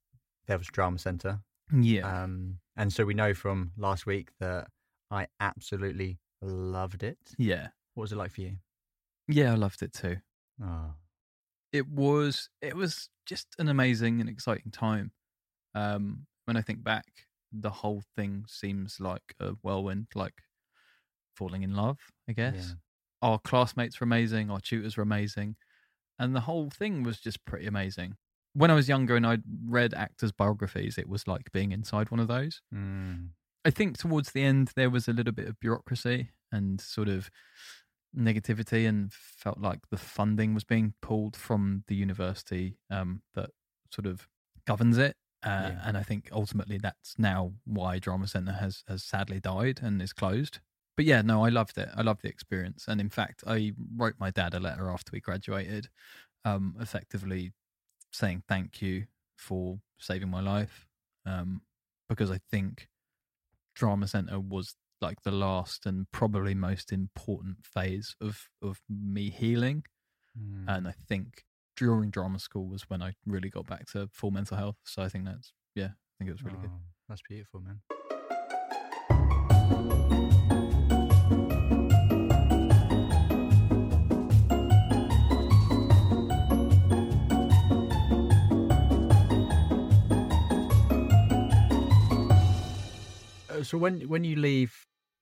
[0.48, 1.40] there was drama centre,
[1.72, 4.68] Yeah, um, and so we know from last week that
[5.10, 7.18] I absolutely loved it.
[7.38, 8.58] yeah, What was it like for you?
[9.28, 9.54] yeah.
[9.54, 10.18] I loved it too.
[10.62, 10.94] Oh,
[11.72, 15.12] it was it was just an amazing and exciting time.
[15.74, 20.44] Um, when I think back, the whole thing seems like a whirlwind, like
[21.36, 22.00] falling in love.
[22.30, 22.76] I guess Yeah.
[23.22, 25.56] our classmates were amazing, our tutors were amazing,
[26.20, 28.18] and the whole thing was just pretty amazing.
[28.54, 32.20] When I was younger and I'd read actors' biographies, it was like being inside one
[32.22, 32.62] of those.
[32.74, 33.32] Mm.
[33.66, 37.30] I think towards the end there was a little bit of bureaucracy and sort of
[38.16, 43.50] negativity, and felt like the funding was being pulled from the university um, that
[43.94, 44.30] sort of
[44.66, 45.18] governs it.
[45.46, 45.82] Uh, Yeah.
[45.88, 50.14] And I think ultimately that's now why Drama Centre has has sadly died and is
[50.14, 50.60] closed.
[50.98, 51.90] But yeah, no, I loved it.
[51.96, 55.20] I loved the experience, and in fact, I wrote my dad a letter after we
[55.20, 55.90] graduated,
[56.46, 57.54] um, effectively
[58.12, 59.06] saying thank you
[59.38, 60.88] for saving my life,
[61.26, 61.62] um,
[62.10, 62.88] because I think
[63.76, 69.84] drama center was like the last and probably most important phase of of me healing
[70.38, 70.66] Mm.
[70.68, 71.46] and i think
[71.78, 75.10] during drama school was when i really got back to full mental health so i
[75.10, 77.82] think that's yeah i think it was really good Oh, That's beautiful, man.
[93.50, 94.74] Uh, So when when you leave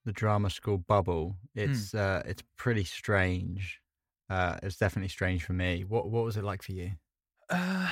[0.05, 3.79] the drama school bubble, it's uh, it's pretty strange.
[4.33, 5.83] Uh, it's definitely strange for me.
[5.83, 6.91] What what was it like for you?
[7.49, 7.91] uh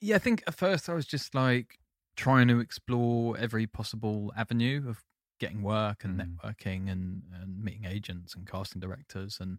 [0.00, 1.78] yeah i think at first i was just like
[2.16, 5.02] trying to explore every possible avenue of
[5.40, 6.36] getting work and Mm.
[6.36, 9.58] networking and and meeting agents and casting directors and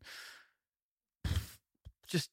[2.07, 2.29] just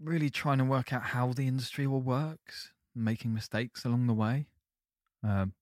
[0.00, 4.46] really trying to work out how the industry all works making mistakes along the way
[5.22, 5.54] um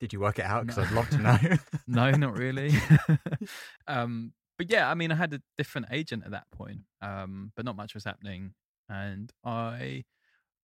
[0.00, 0.66] Did you work it out?
[0.66, 0.84] Because No.
[0.84, 1.38] I'd love to know.
[1.86, 2.74] no, not really.
[3.86, 7.64] um, but yeah, I mean, I had a different agent at that point, um, but
[7.64, 8.54] not much was happening.
[8.88, 10.04] And I,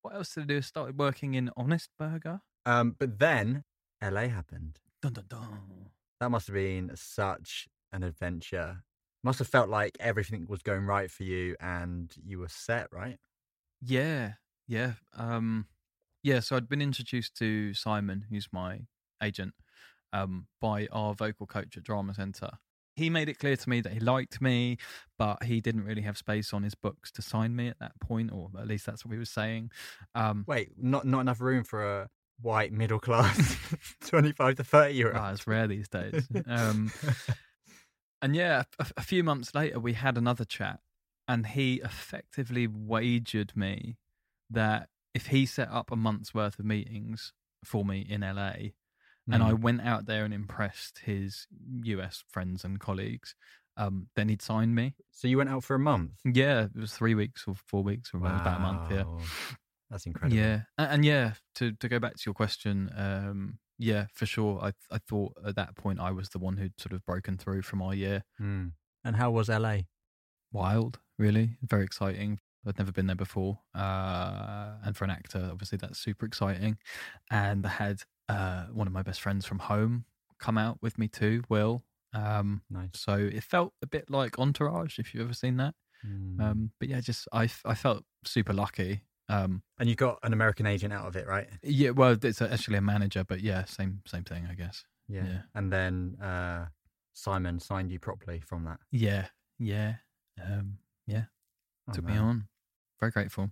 [0.02, 0.57] what else did I do?
[0.59, 2.40] I started working in Honest Burger.
[2.66, 3.64] um, but then
[4.02, 4.78] LA happened.
[5.00, 5.59] Dun, dun, dun.
[6.20, 8.85] That must have been such an adventure.
[9.24, 13.18] Must have felt like everything was going right for you and you were set, right?
[13.81, 14.35] Yeah,
[14.68, 15.66] yeah, um,
[16.22, 16.40] yeah.
[16.40, 18.81] So I'd been introduced to Simon, who's my
[19.22, 19.55] agent,
[20.12, 22.50] um, by our vocal coach at Drama Centre.
[22.94, 24.76] He made it clear to me that he liked me,
[25.18, 28.31] but he didn't really have space on his books to sign me at that point,
[28.33, 29.70] or at least that's what he was saying.
[30.14, 32.09] Um, Wait, not not enough room for a
[32.40, 33.57] white middle class
[34.07, 35.33] twenty five to thirty year old.
[35.33, 36.28] it's rare these days.
[36.46, 36.92] Um,
[38.22, 40.81] and yeah, a, a few months later, we had another chat,
[41.26, 43.96] and he effectively wagered me
[44.50, 47.33] that if he set up a month's worth of meetings
[47.64, 48.70] for me in LA,
[49.30, 49.61] and I Mm.
[49.61, 51.46] went out there and impressed his
[51.85, 53.35] US friends and colleagues,
[53.76, 54.94] um, then he'd sign me.
[55.11, 56.12] so you went out for a month.
[56.24, 58.90] Yeah, it was three weeks or four weeks or about a month.
[58.90, 59.04] Yeah,
[59.90, 60.37] That's incredible.
[60.37, 61.35] yeah, and, and yeah.
[61.56, 64.58] To to go back to your question, um, yeah, for sure.
[64.62, 67.62] I I thought at that point I was the one who'd sort of broken through
[67.62, 68.24] from our year.
[68.40, 68.72] Mm.
[69.04, 69.82] And how was LA?
[70.52, 72.40] Wild, really, very exciting.
[72.66, 73.58] I'd never been there before.
[73.74, 76.78] Uh, and for an actor, obviously that's super exciting.
[77.30, 80.04] And I had uh, one of my best friends from home
[80.38, 81.85] come out with me too, Will.
[82.14, 82.90] Um, Nice.
[82.94, 85.74] so it felt a bit like Entourage, if you've ever seen that.
[86.06, 86.40] Mm.
[86.40, 89.02] Um, but yeah, just I, I felt super lucky.
[89.28, 91.48] Um, and you got an American agent out of it, right?
[91.62, 94.85] yeah, well, it's actually a manager, but yeah, same same thing, I guess.
[95.08, 95.24] Yeah.
[95.24, 95.38] Yeah.
[95.54, 96.66] And then uh,
[97.14, 98.80] Simon signed you properly from that.
[98.90, 99.26] Yeah,
[99.58, 99.94] yeah,
[100.42, 101.24] um, yeah.
[101.88, 102.48] Oh, Took me on.
[103.00, 103.50] Very grateful.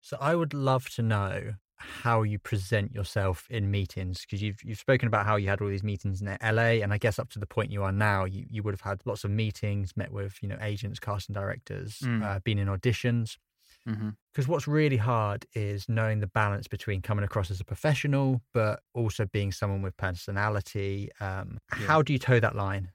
[0.00, 4.78] So I would love to know how you present yourself in meetings because you've you've
[4.78, 7.38] spoken about how you had all these meetings in LA and I guess up to
[7.38, 10.36] the point you are now you, you would have had lots of meetings met with
[10.42, 12.22] you know agents casting directors Mm.
[12.24, 13.36] uh, been in auditions
[13.86, 14.10] Mm-hmm.
[14.32, 18.80] because what's really hard is knowing the balance between coming across as a professional but
[18.94, 21.86] also being someone with personality um, Yeah.
[21.86, 22.90] how do you toe that line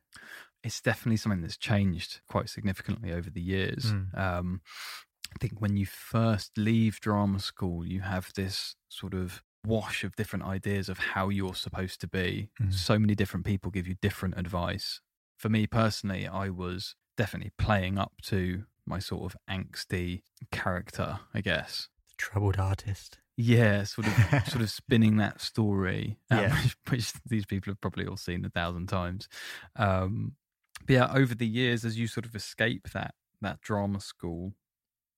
[0.63, 3.85] it's definitely something that's changed quite significantly over the years.
[3.93, 4.17] Mm.
[4.17, 4.61] Um,
[5.35, 10.15] I think when you first leave drama school, you have this sort of wash of
[10.15, 12.49] different ideas of how you're supposed to be.
[12.61, 12.73] Mm.
[12.73, 15.01] So many different people give you different advice.
[15.37, 21.41] For me personally, I was definitely playing up to my sort of angsty character, I
[21.41, 21.89] guess.
[22.09, 24.13] the troubled artist Yeah, sort of
[24.47, 26.61] sort of spinning that story, um, Yeah.
[26.61, 29.27] which, which these people have probably all seen a thousand times.
[29.77, 30.35] Um,
[30.85, 34.53] but yeah, over the years, as you sort of escape that that drama school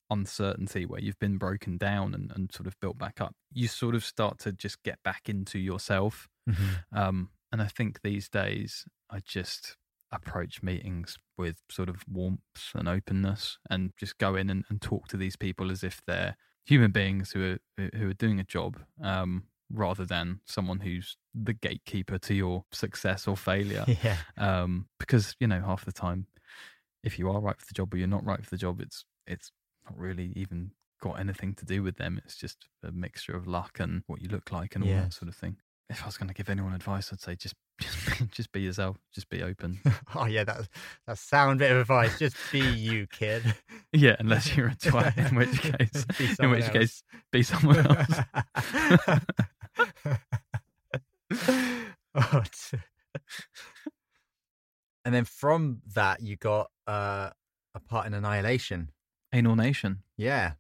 [0.10, 3.96] uncertainty where you've been broken down and, and sort of built back up, you sort
[3.96, 6.28] of start to just get back into yourself.
[6.50, 6.84] Mhm.
[6.92, 9.78] Um, and I think these days, I just
[10.12, 15.08] approach meetings with sort of warmth and openness and just go in and, and talk
[15.10, 18.80] to these people as if they're human beings who are who are doing a job
[19.02, 23.86] um, rather than someone who's the gatekeeper to your success or failure.
[24.04, 26.28] yeah Um, because you know half the time,
[27.04, 29.06] if you are right for the job or you're not right for the job, it's
[29.28, 29.52] it's
[29.86, 30.72] not really even
[31.02, 32.20] got anything to do with them.
[32.26, 35.02] It's just a mixture of luck and what you look like and all Yeah.
[35.02, 35.58] that sort of thing.
[35.90, 38.62] If I was going to give anyone advice, I'd say just just be, just be
[38.62, 39.80] yourself, just be open.
[40.16, 40.68] oh yeah that's
[41.06, 43.54] that's sound bit of advice just be you kid
[43.94, 46.72] yeah, unless you're a twat, in which case, Be in which else.
[46.72, 48.20] case, be someone else.
[52.18, 52.78] Oh, t-
[55.04, 57.30] and then from that, you got uh,
[57.74, 58.90] a part in Annihilation.
[59.36, 60.00] Anal Nation.
[60.18, 60.54] Yeah.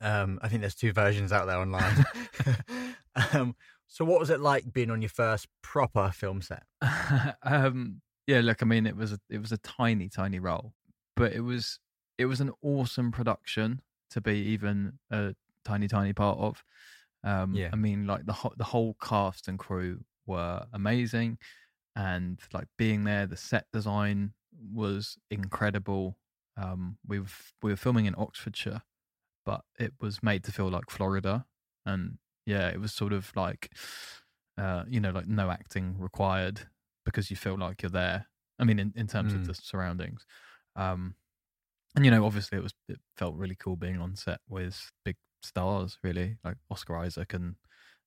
[0.00, 2.04] Um, I think there's two versions out there online.
[3.32, 3.54] um,
[3.86, 6.64] so, what was it like being on your first proper film set?
[7.42, 10.72] um, yeah, look, I mean, it was a it was a tiny, tiny role,
[11.16, 11.78] but it was
[12.18, 16.64] it was an awesome production to be even a tiny, tiny part of.
[17.24, 17.70] Um, Yeah.
[17.72, 21.38] I mean, like the whole the whole cast and crew were amazing,
[21.94, 24.32] and like being there, the set design
[24.74, 26.16] was incredible.
[26.56, 27.26] Um, we were,
[27.62, 28.82] we were filming in Oxfordshire,
[29.44, 31.46] but it was made to feel like Florida,
[31.86, 33.70] and yeah, it was sort of like,
[34.58, 36.68] uh, you know, like no acting required
[37.04, 38.26] because you feel like you're there.
[38.58, 39.36] I mean, in, in terms Mm.
[39.36, 40.26] of the surroundings,
[40.76, 41.16] um,
[41.94, 45.16] and you know, obviously, it was it felt really cool being on set with big
[45.42, 47.56] stars, really like Oscar Isaac, and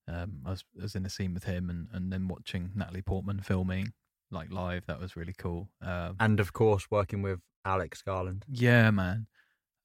[0.08, 3.02] um, I was, I was in a scene with him, and and then watching Natalie
[3.04, 3.94] Portman filming
[4.36, 4.86] like live.
[4.86, 5.70] That was really cool.
[5.82, 8.46] Um, And of course, working with Alex Garland.
[8.48, 9.28] yeah, man.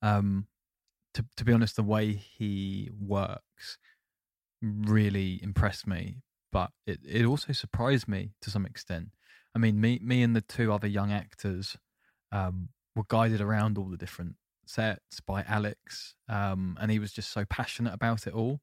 [0.03, 0.47] Um,
[1.15, 3.79] to to be honest, the way he works
[4.63, 9.09] really impressed me, but it, it also surprised me to some extent.
[9.55, 11.77] I mean, me me and the two other young actors
[12.33, 14.37] um, were guided around all the different
[14.67, 18.61] sets by Alex, um, and he was just so passionate about it all.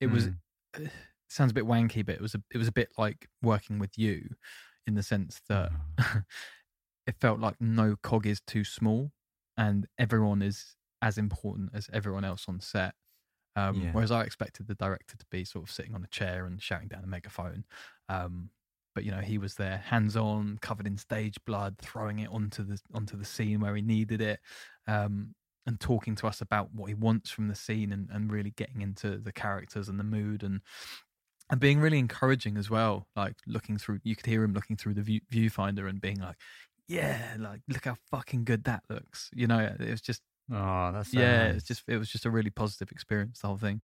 [0.00, 0.36] It was Mm.
[0.78, 0.90] it
[1.28, 3.98] sounds a bit wanky, but it was a it was a bit like working with
[3.98, 4.28] you,
[4.86, 5.70] in the sense that
[7.06, 9.12] it felt like no cog is too small
[9.56, 12.94] and everyone is as important as everyone else on set.
[13.54, 13.92] Um, Yeah.
[13.92, 16.88] Whereas I expected the director to be sort of sitting on a chair and shouting
[16.88, 17.64] down a megaphone.
[18.08, 18.50] Um,
[18.94, 22.62] but you know he was there, hands on, covered in stage blood, throwing it onto
[22.62, 24.40] the onto the scene where he needed it,
[24.86, 25.34] um,
[25.66, 28.82] and talking to us about what he wants from the scene, and, and really getting
[28.82, 30.60] into the characters and the mood, and
[31.52, 33.08] and being really encouraging as well.
[33.16, 36.38] Like looking through, you could hear him looking through the view, viewfinder and being like,
[36.88, 41.12] "Yeah, like look how fucking good that looks." You know, it was just Oh, that's
[41.12, 41.54] so yeah, nice.
[41.54, 43.40] it's just it was just a really positive experience.
[43.40, 43.82] The whole thing.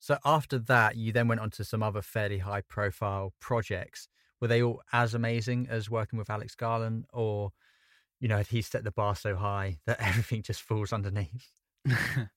[0.00, 4.08] So after that, you then went on to some other fairly high profile projects.
[4.40, 7.52] Were they all as amazing as working with Alex Garland, or
[8.20, 11.50] you know, had he set the bar so high that everything just falls underneath?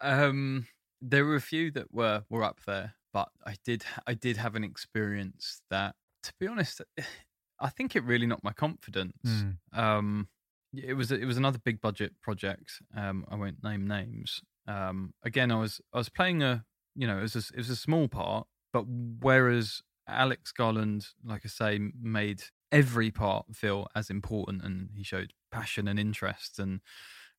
[0.00, 0.66] um,
[1.00, 4.54] there were a few that were were up there, but I did I did have
[4.54, 6.80] an experience that, to be honest,
[7.60, 9.16] I think it really knocked my confidence.
[9.24, 9.56] Mm.
[9.72, 10.28] Um,
[10.74, 12.80] it was it was another big budget project.
[12.96, 14.42] Um, I won't name names.
[14.66, 17.70] Um, again, I was I was playing a you know it was a, it was
[17.70, 24.10] a small part, but whereas Alex Garland, like I say, made every part feel as
[24.10, 26.80] important, and he showed passion and interest, and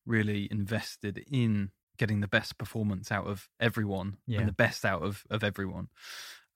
[0.06, 4.40] really invested in getting the best performance out of everyone Yeah.
[4.40, 5.88] and the best out of of everyone.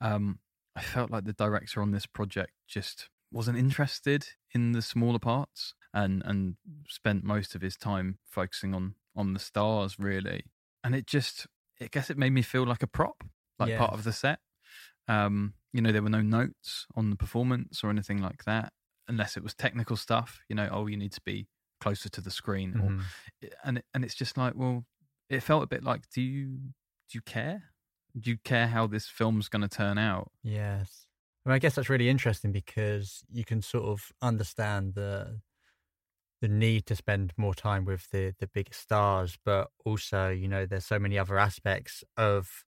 [0.01, 0.41] Um,
[0.77, 5.75] I felt like the director on this project just wasn't interested in the smaller parts
[5.93, 6.57] and and
[6.89, 10.45] spent most of his time focusing on on the stars really
[10.85, 11.47] and it just
[11.81, 13.25] i guess it made me feel like a prop
[13.59, 14.39] like part of the set
[15.09, 18.73] um you know there were no notes on the performance or anything like that
[19.09, 21.47] unless it was technical stuff you know oh you need to be
[21.81, 23.03] closer to the screen or Mhm.
[23.65, 24.85] and and it's just like well
[25.31, 26.59] it felt a bit like do you
[27.09, 27.73] do you care
[28.19, 31.07] do you care how this film's going to turn out Yes.
[31.45, 35.41] I, mean, I guess that's really interesting because you can sort of understand the
[36.41, 40.67] the need to spend more time with the the big stars, but also, you know,
[40.67, 42.65] there's so many other aspects of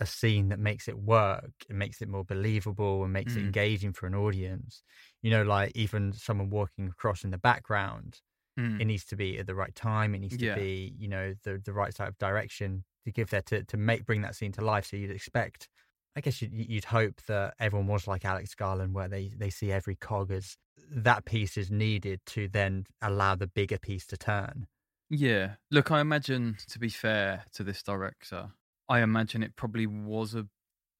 [0.00, 3.44] a scene that makes it work and makes it more believable and makes it Mm.
[3.44, 4.82] engaging for an audience.
[5.22, 8.20] You know, like even someone walking across in the background,
[8.60, 8.80] Mm.
[8.80, 10.14] it needs to be at the right time.
[10.14, 10.54] It needs to Yeah.
[10.54, 14.04] be, you know, the the right side of direction to give that to to make
[14.06, 14.86] bring that scene to life.
[14.86, 15.68] So you'd expect,
[16.16, 19.72] I guess you'd, you'd hope that everyone was like Alex Garland, where they they see
[19.72, 20.56] every cog as
[20.90, 24.66] that piece is needed to then allow the bigger piece to turn.
[25.08, 25.54] Yeah.
[25.70, 28.50] Look, I imagine, to be fair to this director,
[28.88, 30.46] I imagine it probably was a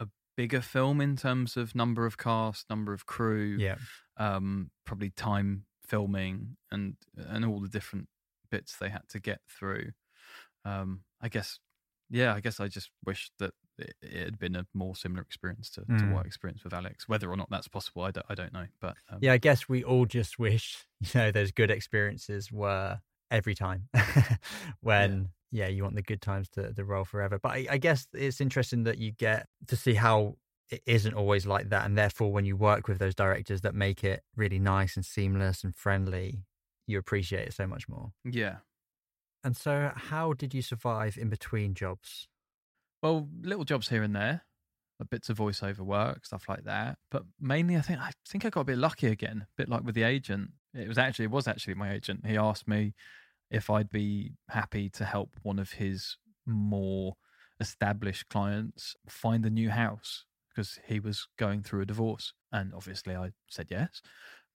[0.00, 3.76] a bigger film in terms of number of cast, number of crew, Yeah,
[4.16, 8.08] um, probably time filming, and and all the different
[8.50, 9.90] bits they had to get through.
[10.64, 11.58] Um, I guess,
[12.10, 15.70] yeah, I guess I just wish that it, it had been a more similar experience
[15.70, 16.12] to, to Mm.
[16.12, 17.08] what I experienced with Alex.
[17.08, 18.66] Whether or not that's possible, I don't, I don't know.
[18.80, 19.32] But um, yeah.
[19.32, 23.88] I guess we all just wish, you know, those good experiences were every time
[24.80, 25.28] when.
[25.52, 25.66] Yeah.
[25.66, 27.38] you want the good times to, to roll forever.
[27.42, 30.36] But I, I guess it's interesting that you get to see how
[30.70, 31.84] it isn't always like that.
[31.84, 35.64] And therefore, when you work with those directors that make it really nice and seamless
[35.64, 36.44] and friendly,
[36.86, 38.12] you appreciate it so much more.
[38.24, 38.56] yeah.
[39.42, 42.28] And so, how did you survive in between jobs?
[43.02, 44.42] Well, little jobs here and there,
[45.10, 46.98] bits of voiceover work, stuff like that.
[47.10, 49.82] But mainly, I think I think I got a bit lucky again, a bit like
[49.82, 50.50] with the agent.
[50.74, 52.26] It was actually it was actually my agent.
[52.26, 52.94] He asked me
[53.50, 56.16] if I'd be happy to help one of his
[56.46, 57.16] more
[57.58, 63.16] established clients find a new house because he was going through a divorce, and obviously
[63.16, 64.02] I said yes.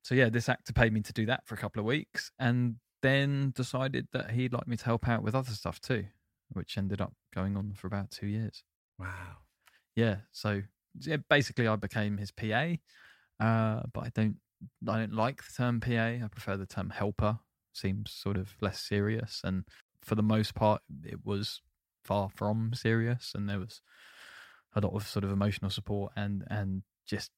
[0.03, 2.75] So yeah, this actor paid me to do that for a couple of weeks, and
[3.01, 6.05] then decided that he'd like me to help out with other stuff too
[6.53, 8.63] which ended up going on for about two years.
[8.99, 9.37] Wow.
[9.95, 10.61] Yeah, so
[10.99, 12.75] yeah, basically I became his PA,
[13.39, 14.37] uh, but I don't
[14.87, 15.91] I don't like the term PA.
[15.91, 17.39] I prefer the term helper.
[17.73, 19.65] Seems sort of less serious, and
[20.01, 21.61] for the most part, it was
[22.03, 23.81] far from serious, and there was
[24.75, 27.31] a lot of sort of emotional support and and just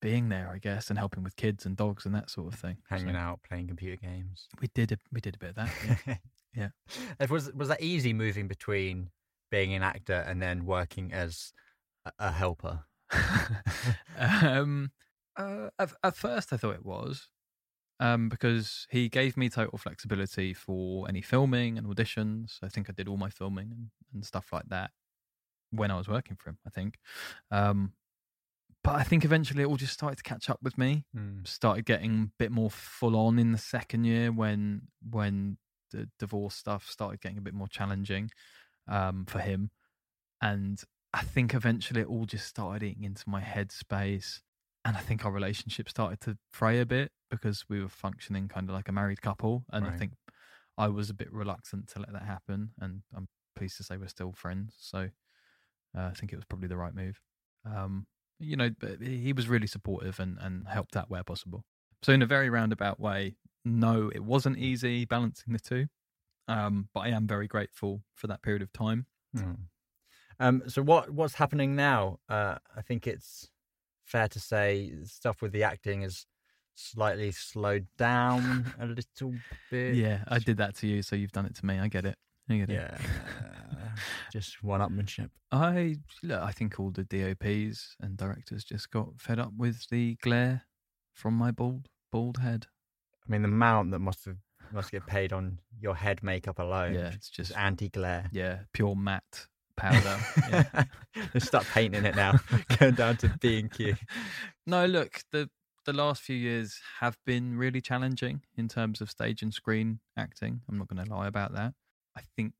[0.00, 2.78] being there, I guess, and helping with kids and dogs and that sort of thing.
[2.88, 4.48] Hanging So out, playing computer games.
[4.60, 5.70] We did a, we did a bit of that.
[6.06, 6.16] Yeah.
[6.54, 6.70] Yeah.
[7.20, 9.10] It was was that easy moving between
[9.50, 11.52] being an actor and then working as
[12.04, 12.84] a, a helper?
[14.18, 14.90] um,
[15.36, 17.28] uh, at, at first, I thought it was
[18.00, 22.58] um, because he gave me total flexibility for any filming and auditions.
[22.62, 24.90] I think I did all my filming and, and stuff like that
[25.70, 26.58] when I was working for him.
[26.66, 26.98] I think,
[27.50, 27.92] um,
[28.84, 31.04] but I think eventually it all just started to catch up with me.
[31.16, 31.46] Mm.
[31.46, 35.58] Started getting a bit more full on in the second year when when
[35.90, 38.30] the divorce stuff started getting a bit more challenging
[38.88, 39.70] um, for him,
[40.40, 44.40] and I think eventually it all just started eating into my headspace.
[44.84, 48.68] And I think our relationship started to fray a bit because we were functioning kind
[48.68, 49.64] of like a married couple.
[49.70, 50.12] And I think
[50.78, 52.70] I was a bit reluctant to let that happen.
[52.80, 54.74] And I'm pleased to say we're still friends.
[54.78, 55.08] So
[55.98, 57.20] uh, I think it was probably the right move.
[57.64, 58.06] Um,
[58.38, 61.64] you know, but he was really supportive and, and helped out where possible.
[62.02, 63.34] So, in a very roundabout way,
[63.64, 65.86] no, it wasn't easy balancing the two.
[66.46, 69.06] Um, but I am very grateful for that period of time.
[69.36, 69.56] Mm.
[70.40, 72.20] Um, so what what's happening now?
[72.28, 73.50] Uh, I think it's
[74.04, 76.26] fair to say stuff with the acting is
[76.74, 79.34] slightly slowed down a little
[79.70, 79.96] bit.
[79.96, 81.78] Yeah, I did that to you, so you've done it to me.
[81.78, 82.16] I get it.
[82.48, 82.74] I get it.
[82.74, 82.96] Yeah,
[84.32, 85.30] just one upmanship.
[85.50, 90.16] I look, I think all the DOPs and directors just got fed up with the
[90.22, 90.62] glare
[91.12, 92.66] from my bald bald head.
[93.26, 94.36] I mean, the amount that must have
[94.72, 96.94] must get paid on your head makeup alone.
[96.94, 98.28] Yeah, it's just anti glare.
[98.32, 99.46] yeah, pure matte
[99.78, 100.18] powder.
[100.50, 100.84] yeah.
[101.32, 102.34] Just start painting it now.
[102.78, 103.96] Going down to B and Q.
[104.66, 105.48] No, look, the
[105.86, 110.60] the last few years have been really challenging in terms of stage and screen acting.
[110.68, 111.72] I'm not going to lie about that.
[112.14, 112.52] I think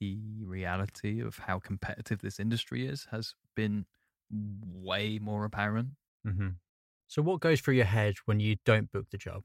[0.00, 3.86] the reality of how competitive this industry is has been
[4.30, 5.90] way more apparent.
[6.24, 6.58] hmm
[7.06, 9.44] So, what goes through your head when you don't book the job?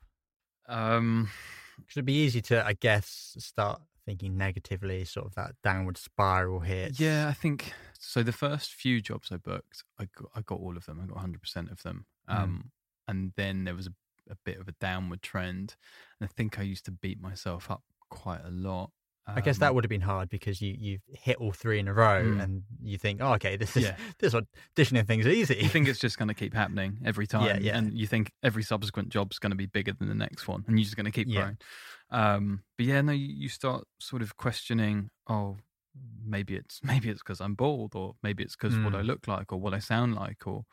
[0.68, 1.30] Um,
[1.78, 6.60] Because it'd be easy to, I guess, start thinking negatively, sort of that downward spiral
[6.62, 7.08] hits.
[7.08, 8.24] yeah, I think so.
[8.24, 11.00] The first few jobs I booked, I got, I got all of them.
[11.00, 12.06] I got 100% of them.
[12.32, 12.54] Mm.
[12.54, 12.72] Um,
[13.08, 13.93] and then there was a,
[14.30, 15.76] a bit of a downward trend.
[16.20, 18.91] And I think I used to beat myself up quite a lot.
[19.28, 21.88] I guess that Um, would have been hard because you you've hit all three in
[21.88, 22.44] a row, Mm.
[22.44, 23.98] and you think, oh, okay, this is Yeah.
[24.20, 25.56] this auditioning thing's easy.
[25.62, 27.78] you think it's just going to keep happening every time, yeah.
[27.78, 30.80] and you think every subsequent job's going to be bigger than the next one, and
[30.80, 31.42] you're just going to keep Yeah.
[31.42, 31.58] growing.
[32.10, 35.12] Um, but yeah, no, you, you start sort of questioning.
[35.28, 35.58] Oh,
[36.26, 39.06] maybe it's maybe it's because I'm bald, or maybe it's because what I Mm.
[39.06, 40.66] look like, or what I sound like, or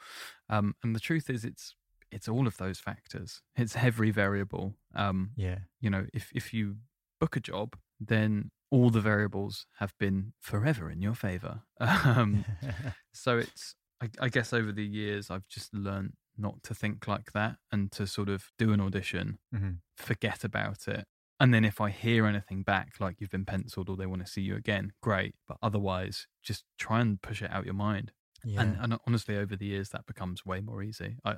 [0.48, 1.74] um, and the truth is, it's
[2.10, 3.42] it's all of those factors.
[3.56, 4.74] It's every variable.
[4.94, 6.76] Um, yeah, you know, if if you
[7.20, 11.62] book a job, then all the variables have been forever in your favor.
[11.80, 12.44] Um,
[13.12, 17.32] so it's I, I guess over the years I've just learned not to think like
[17.32, 19.78] that and to sort of do an audition, Mhm.
[19.96, 21.06] forget about it.
[21.40, 24.30] And then if I hear anything back, like you've been penciled or they want to
[24.30, 25.34] see you again, great.
[25.48, 28.12] But otherwise, just try and push it out your mind.
[28.44, 28.62] yeah.
[28.62, 31.16] And, and honestly, over the years, that becomes way more easy.
[31.24, 31.32] I,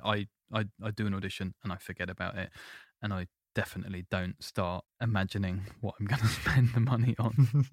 [0.53, 2.49] I, I, I do an audition and I forget about it.
[3.01, 3.27] And I
[3.59, 7.65] definitely don't start imagining what I'm going to spend the money on.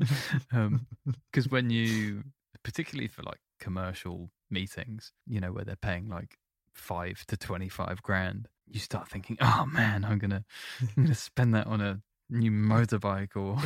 [1.31, 2.25] Because when you,
[2.65, 6.39] particularly for like commercial meetings, you know, where they're paying like
[6.75, 10.45] five to 25 grand, you start thinking, oh man, I'm going to,
[10.81, 13.57] I'm going to spend that on a new motorbike or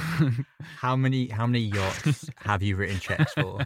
[0.76, 3.60] how many how many yachts have you written checks for?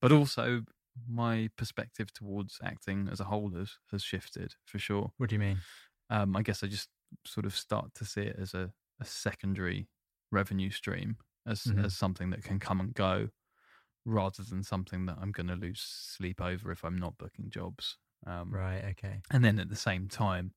[0.00, 0.62] but also
[1.08, 5.10] my perspective towards acting as a whole has, has shifted for sure.
[5.16, 5.58] what do you mean?
[6.10, 6.88] Um, I guess I just
[7.24, 9.88] sort of start to see it as a, a secondary
[10.30, 11.82] revenue stream, as Mhm.
[11.82, 13.30] as something that can come and go,
[14.04, 17.98] rather than something that I'm going to lose sleep over if I'm not booking jobs.
[18.26, 18.84] Um, Right.
[18.92, 19.22] Okay.
[19.30, 20.54] And then at the same time,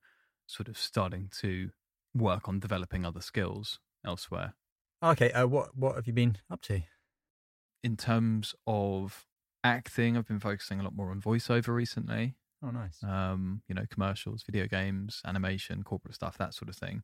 [0.47, 1.71] sort of starting to
[2.13, 4.55] work on developing other skills elsewhere.
[5.03, 5.31] Okay.
[5.31, 6.83] Uh, what what have you been up to?
[7.83, 9.27] In terms of
[9.63, 12.35] acting, I've been focusing a lot more on voiceover recently.
[12.61, 13.01] Oh, nice.
[13.03, 17.03] um, you know, commercials, video games, animation, corporate stuff, that sort of thing.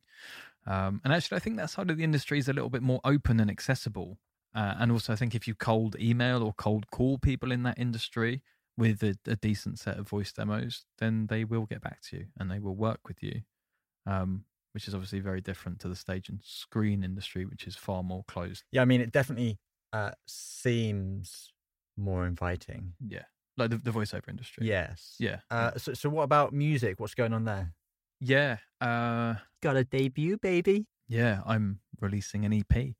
[0.66, 3.00] Um, and actually, I think that side of the industry is a little bit more
[3.04, 4.18] open and accessible.
[4.54, 7.78] Uh, and also, I think if you cold email or cold call people in that
[7.78, 8.42] industry
[8.76, 12.26] with a, a decent set of voice demos, then they will get back to you
[12.38, 13.42] and they will work with you,
[14.06, 18.02] um, which is obviously very different to the stage and screen industry, which is far
[18.02, 18.64] more closed.
[18.72, 19.58] yeah, I mean, it definitely
[19.92, 21.52] uh, seems
[21.96, 22.92] more inviting.
[23.06, 23.24] Yeah,
[23.56, 24.66] like the, the voiceover industry.
[24.66, 25.16] Yes.
[25.18, 27.00] yeah, Uh, so so what about music?
[27.00, 27.72] What's going on there?
[28.20, 28.58] yeah.
[28.80, 30.86] Uh, Got a debut, baby.
[31.08, 32.94] Yeah, I'm releasing an EP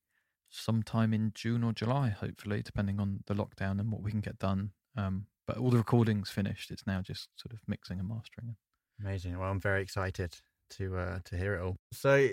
[0.51, 4.39] sometime in June or July, hopefully, depending on the lockdown and what we can get
[4.39, 4.71] done.
[4.97, 6.71] Um, but all the recording's finished.
[6.71, 8.57] It's now just sort of mixing and mastering.
[9.01, 9.39] Amazing.
[9.39, 10.35] Well, I'm very excited
[10.71, 11.77] to uh, to hear it all.
[11.93, 12.29] So,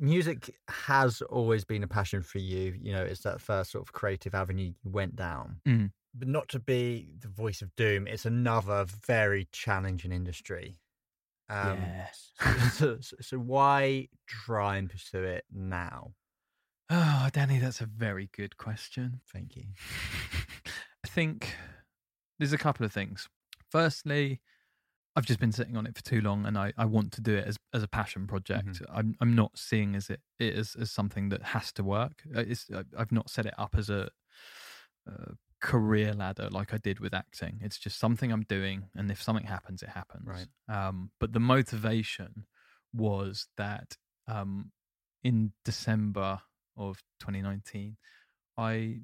[0.00, 2.74] music has always been a passion for you.
[2.80, 5.60] You know, it's that first sort of creative avenue you went down.
[5.68, 5.90] Mm.
[6.18, 8.06] But not to be the voice of doom.
[8.06, 10.78] It's another very challenging industry.
[11.48, 12.32] Um, yes.
[12.72, 16.12] so, so, so why try and pursue it now?
[16.88, 19.20] Oh, Danny, that's a very good question.
[19.32, 19.64] Thank you.
[21.04, 21.54] I think
[22.38, 23.28] there's a couple of things.
[23.70, 24.40] Firstly,
[25.16, 27.34] I've just been sitting on it for too long, and I, I want to do
[27.34, 28.82] it as, as a passion project.
[28.92, 32.22] I'm I'm not seeing as it, it as, as something that has to work.
[32.36, 34.10] Uh, It's I- I've not set it up as a,
[35.06, 35.32] a
[35.66, 37.58] career ladder like I did with acting.
[37.60, 40.28] It's just something I'm doing, and if something happens, it happens.
[40.28, 40.46] Right.
[40.68, 42.46] Um, but the motivation
[42.94, 43.96] was that
[44.28, 44.70] um,
[45.24, 46.40] in December
[46.76, 47.96] of 2019,
[48.56, 49.00] I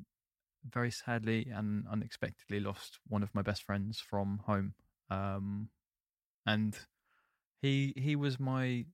[0.70, 4.74] very sadly and unexpectedly lost one of my best friends from home.
[5.10, 5.68] Um,
[6.46, 6.78] and
[7.60, 8.84] he he was my,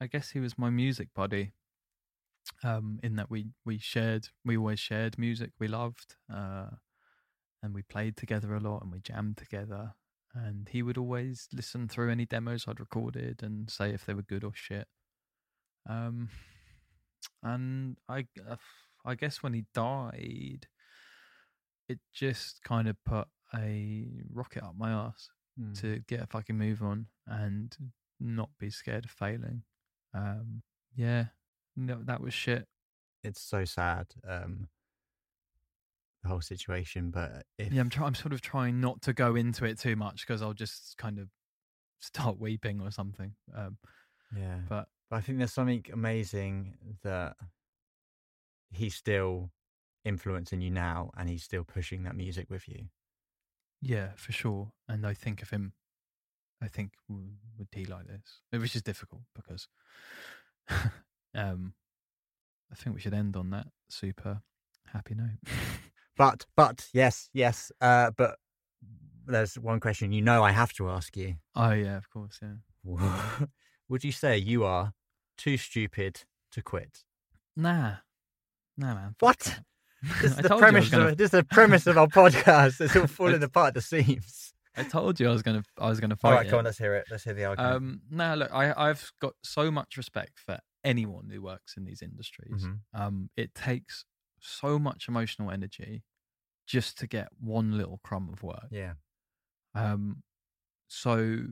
[0.00, 1.52] I guess he was my music buddy.
[2.64, 6.70] Um, in that we we shared, we always shared music we loved, uh,
[7.62, 9.94] and we played together a lot and we jammed together.
[10.34, 14.22] And he would always listen through any demos I'd recorded and say if they were
[14.22, 14.86] good or shit.
[15.88, 16.28] Um,
[17.42, 18.56] and I, uh,
[19.04, 20.68] I guess when he died,
[21.88, 25.78] it just kind of put a rocket up my ass Mm.
[25.80, 27.76] to get a fucking move on and
[28.20, 29.64] not be scared of failing.
[30.14, 30.62] Um,
[30.94, 31.24] yeah,
[31.76, 32.66] no, that was shit.
[33.24, 34.68] It's so sad, um,
[36.22, 37.10] the whole situation.
[37.10, 39.96] But if Yeah, I'm try- I'm sort of trying not to go into it too
[39.96, 41.28] much because I'll just kind of
[42.00, 43.34] start weeping or something.
[43.54, 43.78] Um,
[44.34, 44.60] Yeah.
[44.68, 47.36] but But I think there's something amazing that
[48.70, 49.50] he's still
[50.04, 52.88] influencing you now and he's still pushing that music with you.
[53.82, 54.72] yeah, for sure.
[54.88, 55.72] And I think of him.
[56.62, 59.66] I think would he like this, which is difficult because
[61.34, 61.72] um,
[62.70, 64.42] I think we should end on that super
[64.92, 65.38] happy note.
[66.16, 67.72] But, but, yes, yes.
[67.80, 68.36] Uh, but
[69.26, 71.36] there's one question you know I have to ask you.
[71.54, 72.54] oh yeah, of course, yeah.
[73.88, 74.92] Would you say you are
[75.38, 77.04] too stupid to quit?
[77.56, 77.96] Nah,
[78.76, 79.14] nah, man.
[79.20, 79.60] What?
[80.22, 80.90] This is the told you I was premise.
[80.90, 82.80] gonna- Of, this is the premise of our podcast.
[82.80, 84.54] It's all falling apart the seams.
[84.74, 86.48] I told you I was gonna I was gonna fight All right, it.
[86.48, 87.04] come on, let's hear it.
[87.10, 87.74] Let's hear the argument.
[87.76, 92.00] Um, no, look, I, I've got so much respect for anyone who works in these
[92.00, 92.64] industries.
[92.64, 92.78] Mhm.
[92.94, 94.06] Um, it takes
[94.40, 96.04] so much emotional energy
[96.66, 98.70] just to get one little crumb of work.
[98.70, 98.94] Yeah.
[99.74, 100.22] Um,
[100.88, 101.46] so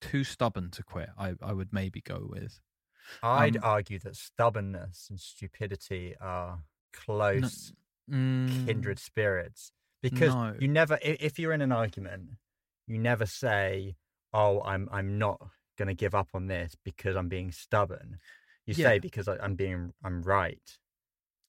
[0.00, 1.10] too stubborn to quit.
[1.18, 2.60] I, I would maybe go with.
[3.22, 7.72] I'd Um, argue that stubbornness and stupidity are close
[8.08, 10.54] Mm, kindred spirits because no.
[10.58, 12.30] you never if you're in an argument
[12.86, 13.96] you never say
[14.34, 15.40] oh i'm i'm not
[15.78, 18.18] going to give up on this because i'm being stubborn
[18.66, 18.92] you Yeah.
[18.92, 20.78] say because I, i'm being i'm right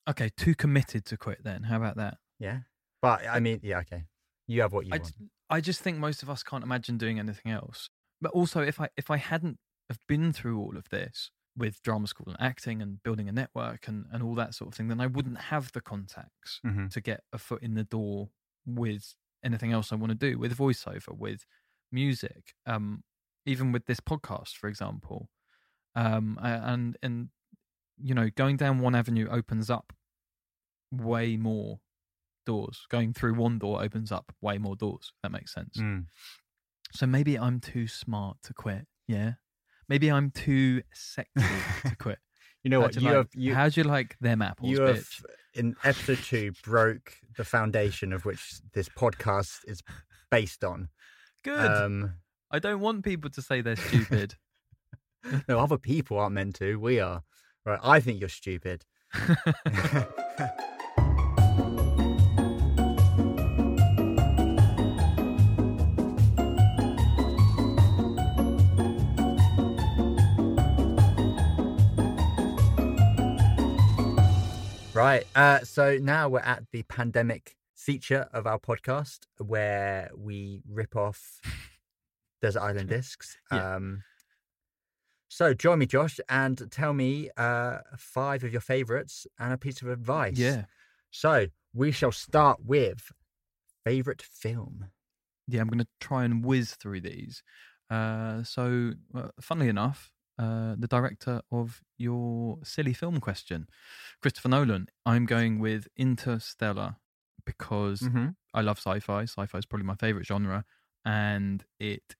[0.07, 1.43] Okay, too committed to quit.
[1.43, 2.17] Then how about that?
[2.39, 2.59] yeah
[3.01, 4.03] but i mean yeah okay
[4.47, 5.13] you have what you I, want
[5.49, 7.89] I just think most of us can't imagine doing anything else.
[8.21, 9.57] But also, if I if I hadn't
[9.89, 13.87] have been through all of this with drama school and acting and building a network
[13.87, 16.91] and, and all that sort of thing, then I wouldn't have the contacts Mhm.
[16.91, 18.29] to get a foot in the door
[18.65, 21.45] with anything else I want to do, with voiceover, with
[21.91, 23.03] music, um,
[23.45, 25.29] even with this podcast, for example.
[25.95, 27.29] Um, and and
[28.01, 29.93] you know, going down one avenue opens up
[30.91, 31.79] way more
[32.45, 32.85] doors.
[32.89, 35.11] Going through one door opens up way more doors.
[35.23, 35.77] That makes sense.
[35.77, 36.05] Mm.
[36.93, 38.85] So maybe I'm too smart to quit.
[39.07, 39.33] Yeah.
[39.89, 41.45] Maybe I'm too sexy
[41.85, 42.19] to quit.
[42.63, 44.97] you know what How'd you like, have you, how'd you like them apples, you have
[44.97, 45.23] bitch?
[45.53, 49.81] in episode two broke the foundation of which this podcast is
[50.29, 50.89] based on
[51.43, 51.59] Good.
[51.71, 52.13] um
[52.51, 54.35] I don't want people to say they're stupid.
[55.47, 57.23] no other people aren't meant to we are
[57.67, 58.85] right i think you're stupid
[74.97, 75.27] Right.
[75.35, 81.39] Uh, so now we're at the pandemic feature of our podcast where we rip off
[82.41, 83.37] Desert Island Discs.
[83.51, 83.75] Yeah.
[83.75, 84.01] Um,
[85.29, 89.81] so join me, Josh, and tell me uh, five of your favorites and a piece
[89.81, 90.37] of advice.
[90.37, 90.65] yeah.
[91.11, 93.11] So we shall start with
[93.85, 94.87] favorite film.
[95.47, 97.41] Yeah, I'm going to try and whiz through these.
[97.89, 103.67] Uh, so, uh, funnily enough, uh, the director of your silly film question,
[104.21, 106.97] Christopher Nolan, I'm going with Interstellar
[107.45, 108.27] because Mm-hmm.
[108.53, 109.23] I love sci-fi.
[109.23, 110.65] Sci-fi is probably my favorite genre,
[111.05, 112.15] and it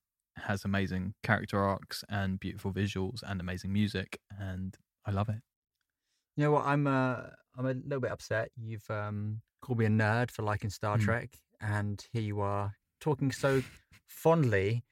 [0.46, 4.76] has amazing character arcs and beautiful visuals and amazing music, and
[5.06, 5.42] I love it.
[6.36, 6.66] You know what?
[6.66, 7.22] I'm uh,
[7.58, 8.52] I'm a little bit upset.
[8.56, 11.02] You've um, called me a nerd for liking Star Mm.
[11.02, 13.62] Trek, and here you are talking so
[14.08, 14.84] fondly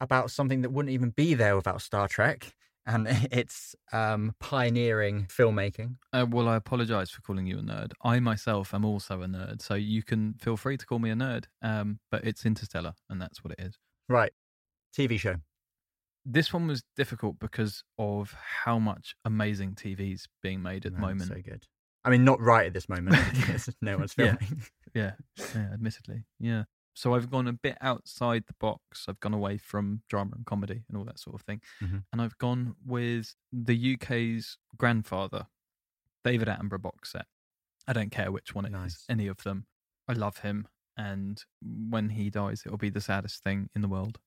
[0.00, 2.52] about something that wouldn't even be there without Star Trek,
[2.86, 5.96] and it's um, pioneering filmmaking.
[6.12, 7.92] Uh, well, I apologize for calling you a nerd.
[8.02, 11.14] I myself am also a nerd, so you can feel free to call me a
[11.14, 11.44] nerd.
[11.62, 13.78] Um, but it's Interstellar, and that's what it is.
[14.08, 14.32] Right,
[14.96, 15.36] TV show.
[16.24, 18.34] This one was difficult because of
[18.64, 21.28] how much amazing TV's being made at the moment.
[21.28, 21.66] so good.
[22.04, 23.16] I mean, not right at this moment
[23.82, 24.36] no one's Yeah.
[24.36, 24.62] filming.
[24.94, 25.12] Yeah,
[25.54, 26.64] yeah, admittedly, yeah.
[26.94, 29.04] So I've gone a bit outside the box.
[29.06, 32.04] I've gone away from drama and comedy and all that sort of thing, Mhm.
[32.12, 35.46] and I've gone with the UK's grandfather,
[36.24, 37.26] David Attenborough box set.
[37.86, 39.04] I don't care which one it is, Nice.
[39.08, 39.66] any of them.
[40.08, 40.66] I love him,
[40.96, 44.18] and when he dies, it'll be the saddest thing in the world.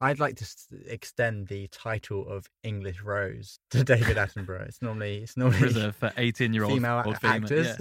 [0.00, 4.66] I'd like to s- extend the title of English Rose to David Attenborough.
[4.68, 7.34] It's normally it's normally Reserved for eighteen-year-old female old female.
[7.44, 7.76] actors.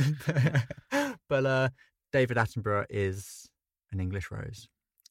[0.94, 1.14] Yeah.
[1.30, 1.70] but uh,
[2.14, 3.50] David Attenborough is
[3.92, 4.68] an English rose.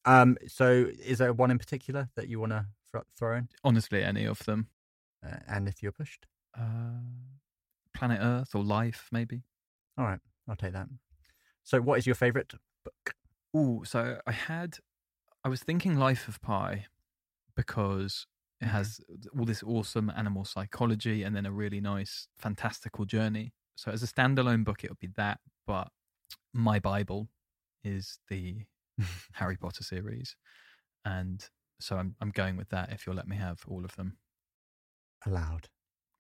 [0.07, 2.67] Um, so is there one in particular that you want to
[3.19, 3.49] throw in?
[3.65, 4.69] Honestly, any of them.
[5.25, 6.27] Uh, and if you're pushed,
[6.57, 7.01] Uh,
[7.95, 9.43] Planet Earth or Life, maybe.
[9.97, 10.89] all right, I'll take that.
[11.63, 12.53] So, what is your favorite
[12.85, 13.15] book?
[13.55, 14.77] Oh, so I had,
[15.45, 16.87] I was thinking Life of Pi
[17.57, 18.27] because
[18.61, 19.01] it has
[19.39, 23.53] all this awesome animal psychology and then a really nice, fantastical journey.
[23.77, 25.41] So as a standalone book, it would be that.
[25.67, 25.89] But
[26.53, 27.29] my Bible
[27.83, 28.59] is the
[29.35, 30.37] Harry Potter series,
[31.05, 31.45] and
[31.81, 32.93] so I'm I'm going with that.
[32.93, 34.19] If you'll let me have all of them,
[35.27, 35.69] Allowed.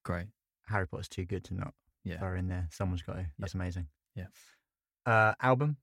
[0.04, 0.26] great.
[0.66, 1.74] Harry Potter's too good to not
[2.04, 2.18] Yeah.
[2.18, 2.68] throw in there.
[2.72, 3.26] Someone's got to.
[3.38, 3.86] That's amazing.
[4.16, 4.26] Yeah.
[5.06, 5.76] Uh, album.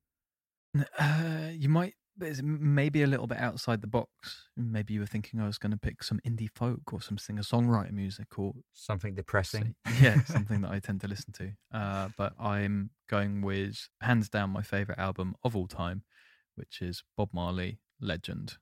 [1.00, 1.94] Uh, you might.
[2.18, 4.50] There's m- maybe a little bit outside the box.
[4.58, 7.42] Maybe you were thinking I was going to pick some indie folk or some singer
[7.42, 9.76] songwriter music or Something depressing.
[10.02, 11.52] yeah, something that I tend to listen to.
[11.74, 16.04] Uh, but I'm going with hands down my favorite album of all time,
[16.56, 18.58] which is Bob Marley Legend.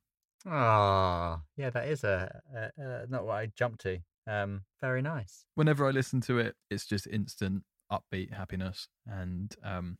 [0.45, 4.00] Ah, yeah, that is a, a, a not what I jumped to.
[4.26, 5.45] Um, very nice.
[5.56, 9.97] Whenever I listen to it, it's just instant upbeat happiness, and um,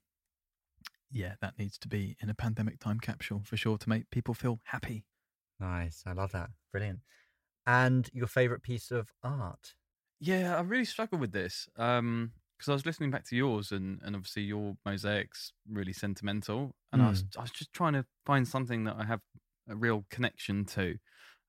[1.12, 4.34] yeah, that needs to be in a pandemic time capsule for sure to make people
[4.34, 5.06] feel happy.
[5.60, 6.04] Nice.
[6.06, 6.50] I love that.
[6.72, 7.00] Brilliant.
[7.66, 9.74] And your favorite piece of art?
[10.20, 14.02] Yeah, I really struggle with this um because I was listening back to yours, and
[14.04, 18.46] and obviously your mosaic's really sentimental, and I was I was just trying to find
[18.46, 19.22] something that I have
[19.70, 20.98] a real connection to,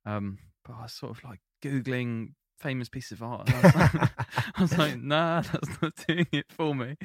[0.06, 3.48] um, but I was sort of like googling famous piece of art.
[3.52, 3.94] I, was like,
[4.56, 6.96] I was like, nah, that's not doing it for me.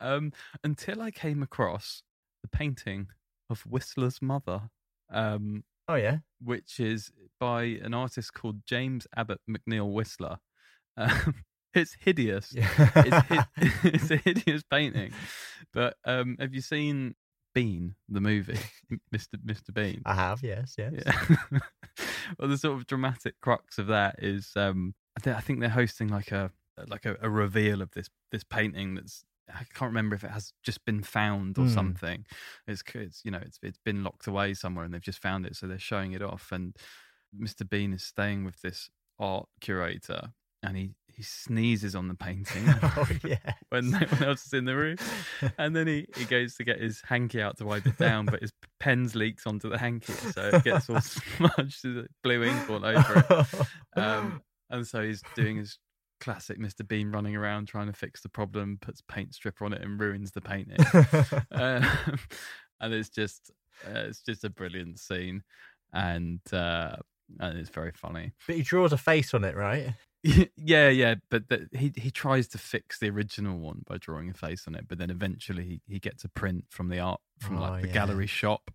[0.00, 0.32] Um,
[0.64, 2.02] until I came across
[2.42, 3.08] the painting
[3.50, 4.70] of Whistler's mother.
[5.10, 6.18] Um, Oh yeah.
[6.42, 10.38] which is by an artist called James Abbott McNeill Whistler.
[10.96, 11.34] Um,
[11.74, 12.52] it's hideous.
[12.52, 12.68] Yeah.
[12.96, 13.46] It's, hi-
[13.84, 15.12] it's a hideous painting.
[15.72, 17.14] But um, have you seen
[17.56, 18.58] Bean, the movie,
[19.14, 19.36] Mr.
[19.44, 19.72] Mr.
[19.72, 20.02] Bean?
[20.04, 20.42] I have.
[20.42, 20.74] Yes.
[20.78, 20.92] Yes.
[21.06, 21.58] Yeah.
[22.38, 25.68] well, the sort of dramatic crux of that is, um, I, thi- I think they're
[25.70, 26.50] hosting like a
[26.88, 30.52] like a, a reveal of this this painting that's I can't remember if it has
[30.62, 31.68] just been found or Hmm.
[31.70, 32.26] something.
[32.66, 35.56] It's, it's you know it's it's been locked away somewhere and they've just found it,
[35.56, 36.52] so they're showing it off.
[36.52, 36.76] And
[37.36, 37.66] Mr.
[37.68, 40.32] Bean is staying with this art curator,
[40.66, 43.54] and he he sneezes on the painting oh yeah.
[43.70, 44.96] when no one else is in the room.
[45.56, 48.42] And then he, he goes to get his hanky out to wipe it down, but
[48.42, 51.00] his pens leaks onto the hanky, so it gets all
[51.36, 53.46] smudged, with blue ink all over it.
[53.96, 55.78] Um, and so he's doing his
[56.20, 56.86] classic Mr.
[56.86, 60.32] Bean running around trying to fix the problem, puts paint stripper on it, and ruins
[60.32, 60.76] the painting.
[61.52, 61.88] um,
[62.82, 63.50] and it's just
[63.86, 65.42] uh, it's just a brilliant scene,
[65.94, 66.96] and uh,
[67.40, 68.32] and it's very funny.
[68.46, 69.94] but he draws a face on it, right?
[70.56, 74.34] yeah, yeah, but the, he he tries to fix the original one by drawing a
[74.34, 77.58] face on it, but then eventually he, he gets a print from the art from
[77.58, 77.94] Oh, like the yeah.
[77.94, 78.70] gallery shop.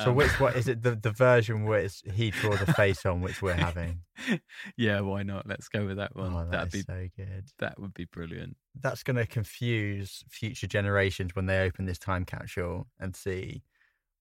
[0.00, 0.82] So Um, which what is it?
[0.82, 4.00] The the version where it's he draws a face on, which we're having.
[4.76, 5.46] yeah, why not?
[5.48, 6.34] Let's go with that one.
[6.34, 7.46] Oh, That'd be so good.
[7.58, 8.56] that would be brilliant.
[8.80, 13.62] That's going to confuse future generations when they open this time capsule and see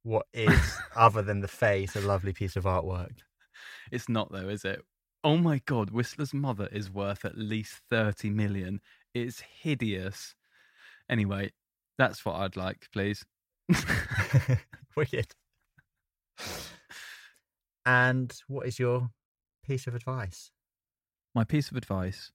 [0.04, 3.18] what is other than the face a lovely piece of artwork.
[3.92, 4.82] It's not though, is it?
[5.28, 8.80] Oh my god, Whistler's mother is worth at least thirty million.
[9.14, 10.36] It's hideous.
[11.10, 11.52] Anyway,
[11.98, 13.26] that's what I'd like, please.
[14.96, 15.36] Wicked.
[17.86, 19.10] And what is your
[19.66, 20.52] piece of advice?
[21.36, 22.32] My piece of advice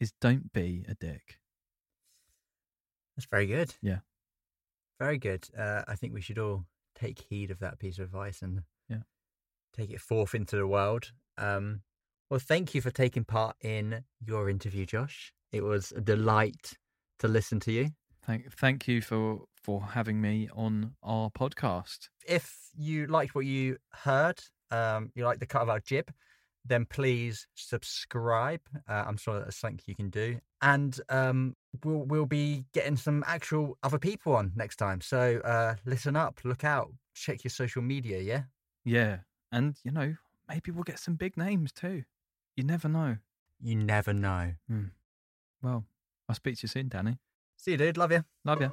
[0.00, 1.38] is don't be a dick.
[3.14, 3.74] That's very good.
[3.82, 3.98] Yeah.
[4.98, 5.50] Very good.
[5.54, 6.64] Uh, I think we should all
[6.94, 9.02] take heed of that piece of advice and Yeah.
[9.74, 11.12] take it forth into the world.
[11.36, 11.82] Um,
[12.30, 15.32] well, thank you for taking part in your interview, Josh.
[15.52, 16.72] It was a delight
[17.20, 17.90] to listen to you.
[18.26, 22.08] Thank thank you for for having me on our podcast.
[22.26, 26.12] If you liked what you heard, um, you like the cut of our jib,
[26.64, 28.60] then please subscribe.
[28.88, 30.38] Uh, I'm sure that's something you can do.
[30.62, 31.54] And um,
[31.84, 35.00] we'll we'll be getting some actual other people on next time.
[35.00, 38.20] So uh, listen up, look out, check your social media.
[38.20, 38.42] Yeah.
[38.84, 39.18] Yeah,
[39.52, 40.16] and you know
[40.48, 42.02] maybe we'll get some big names too.
[42.56, 43.18] You never know.
[43.60, 44.54] You never know.
[44.68, 44.86] Hmm.
[45.62, 45.84] Well,
[46.28, 47.18] I'll speak to you soon, Danny.
[47.56, 47.98] See you, dude.
[47.98, 48.24] Love you.
[48.44, 48.72] Love you.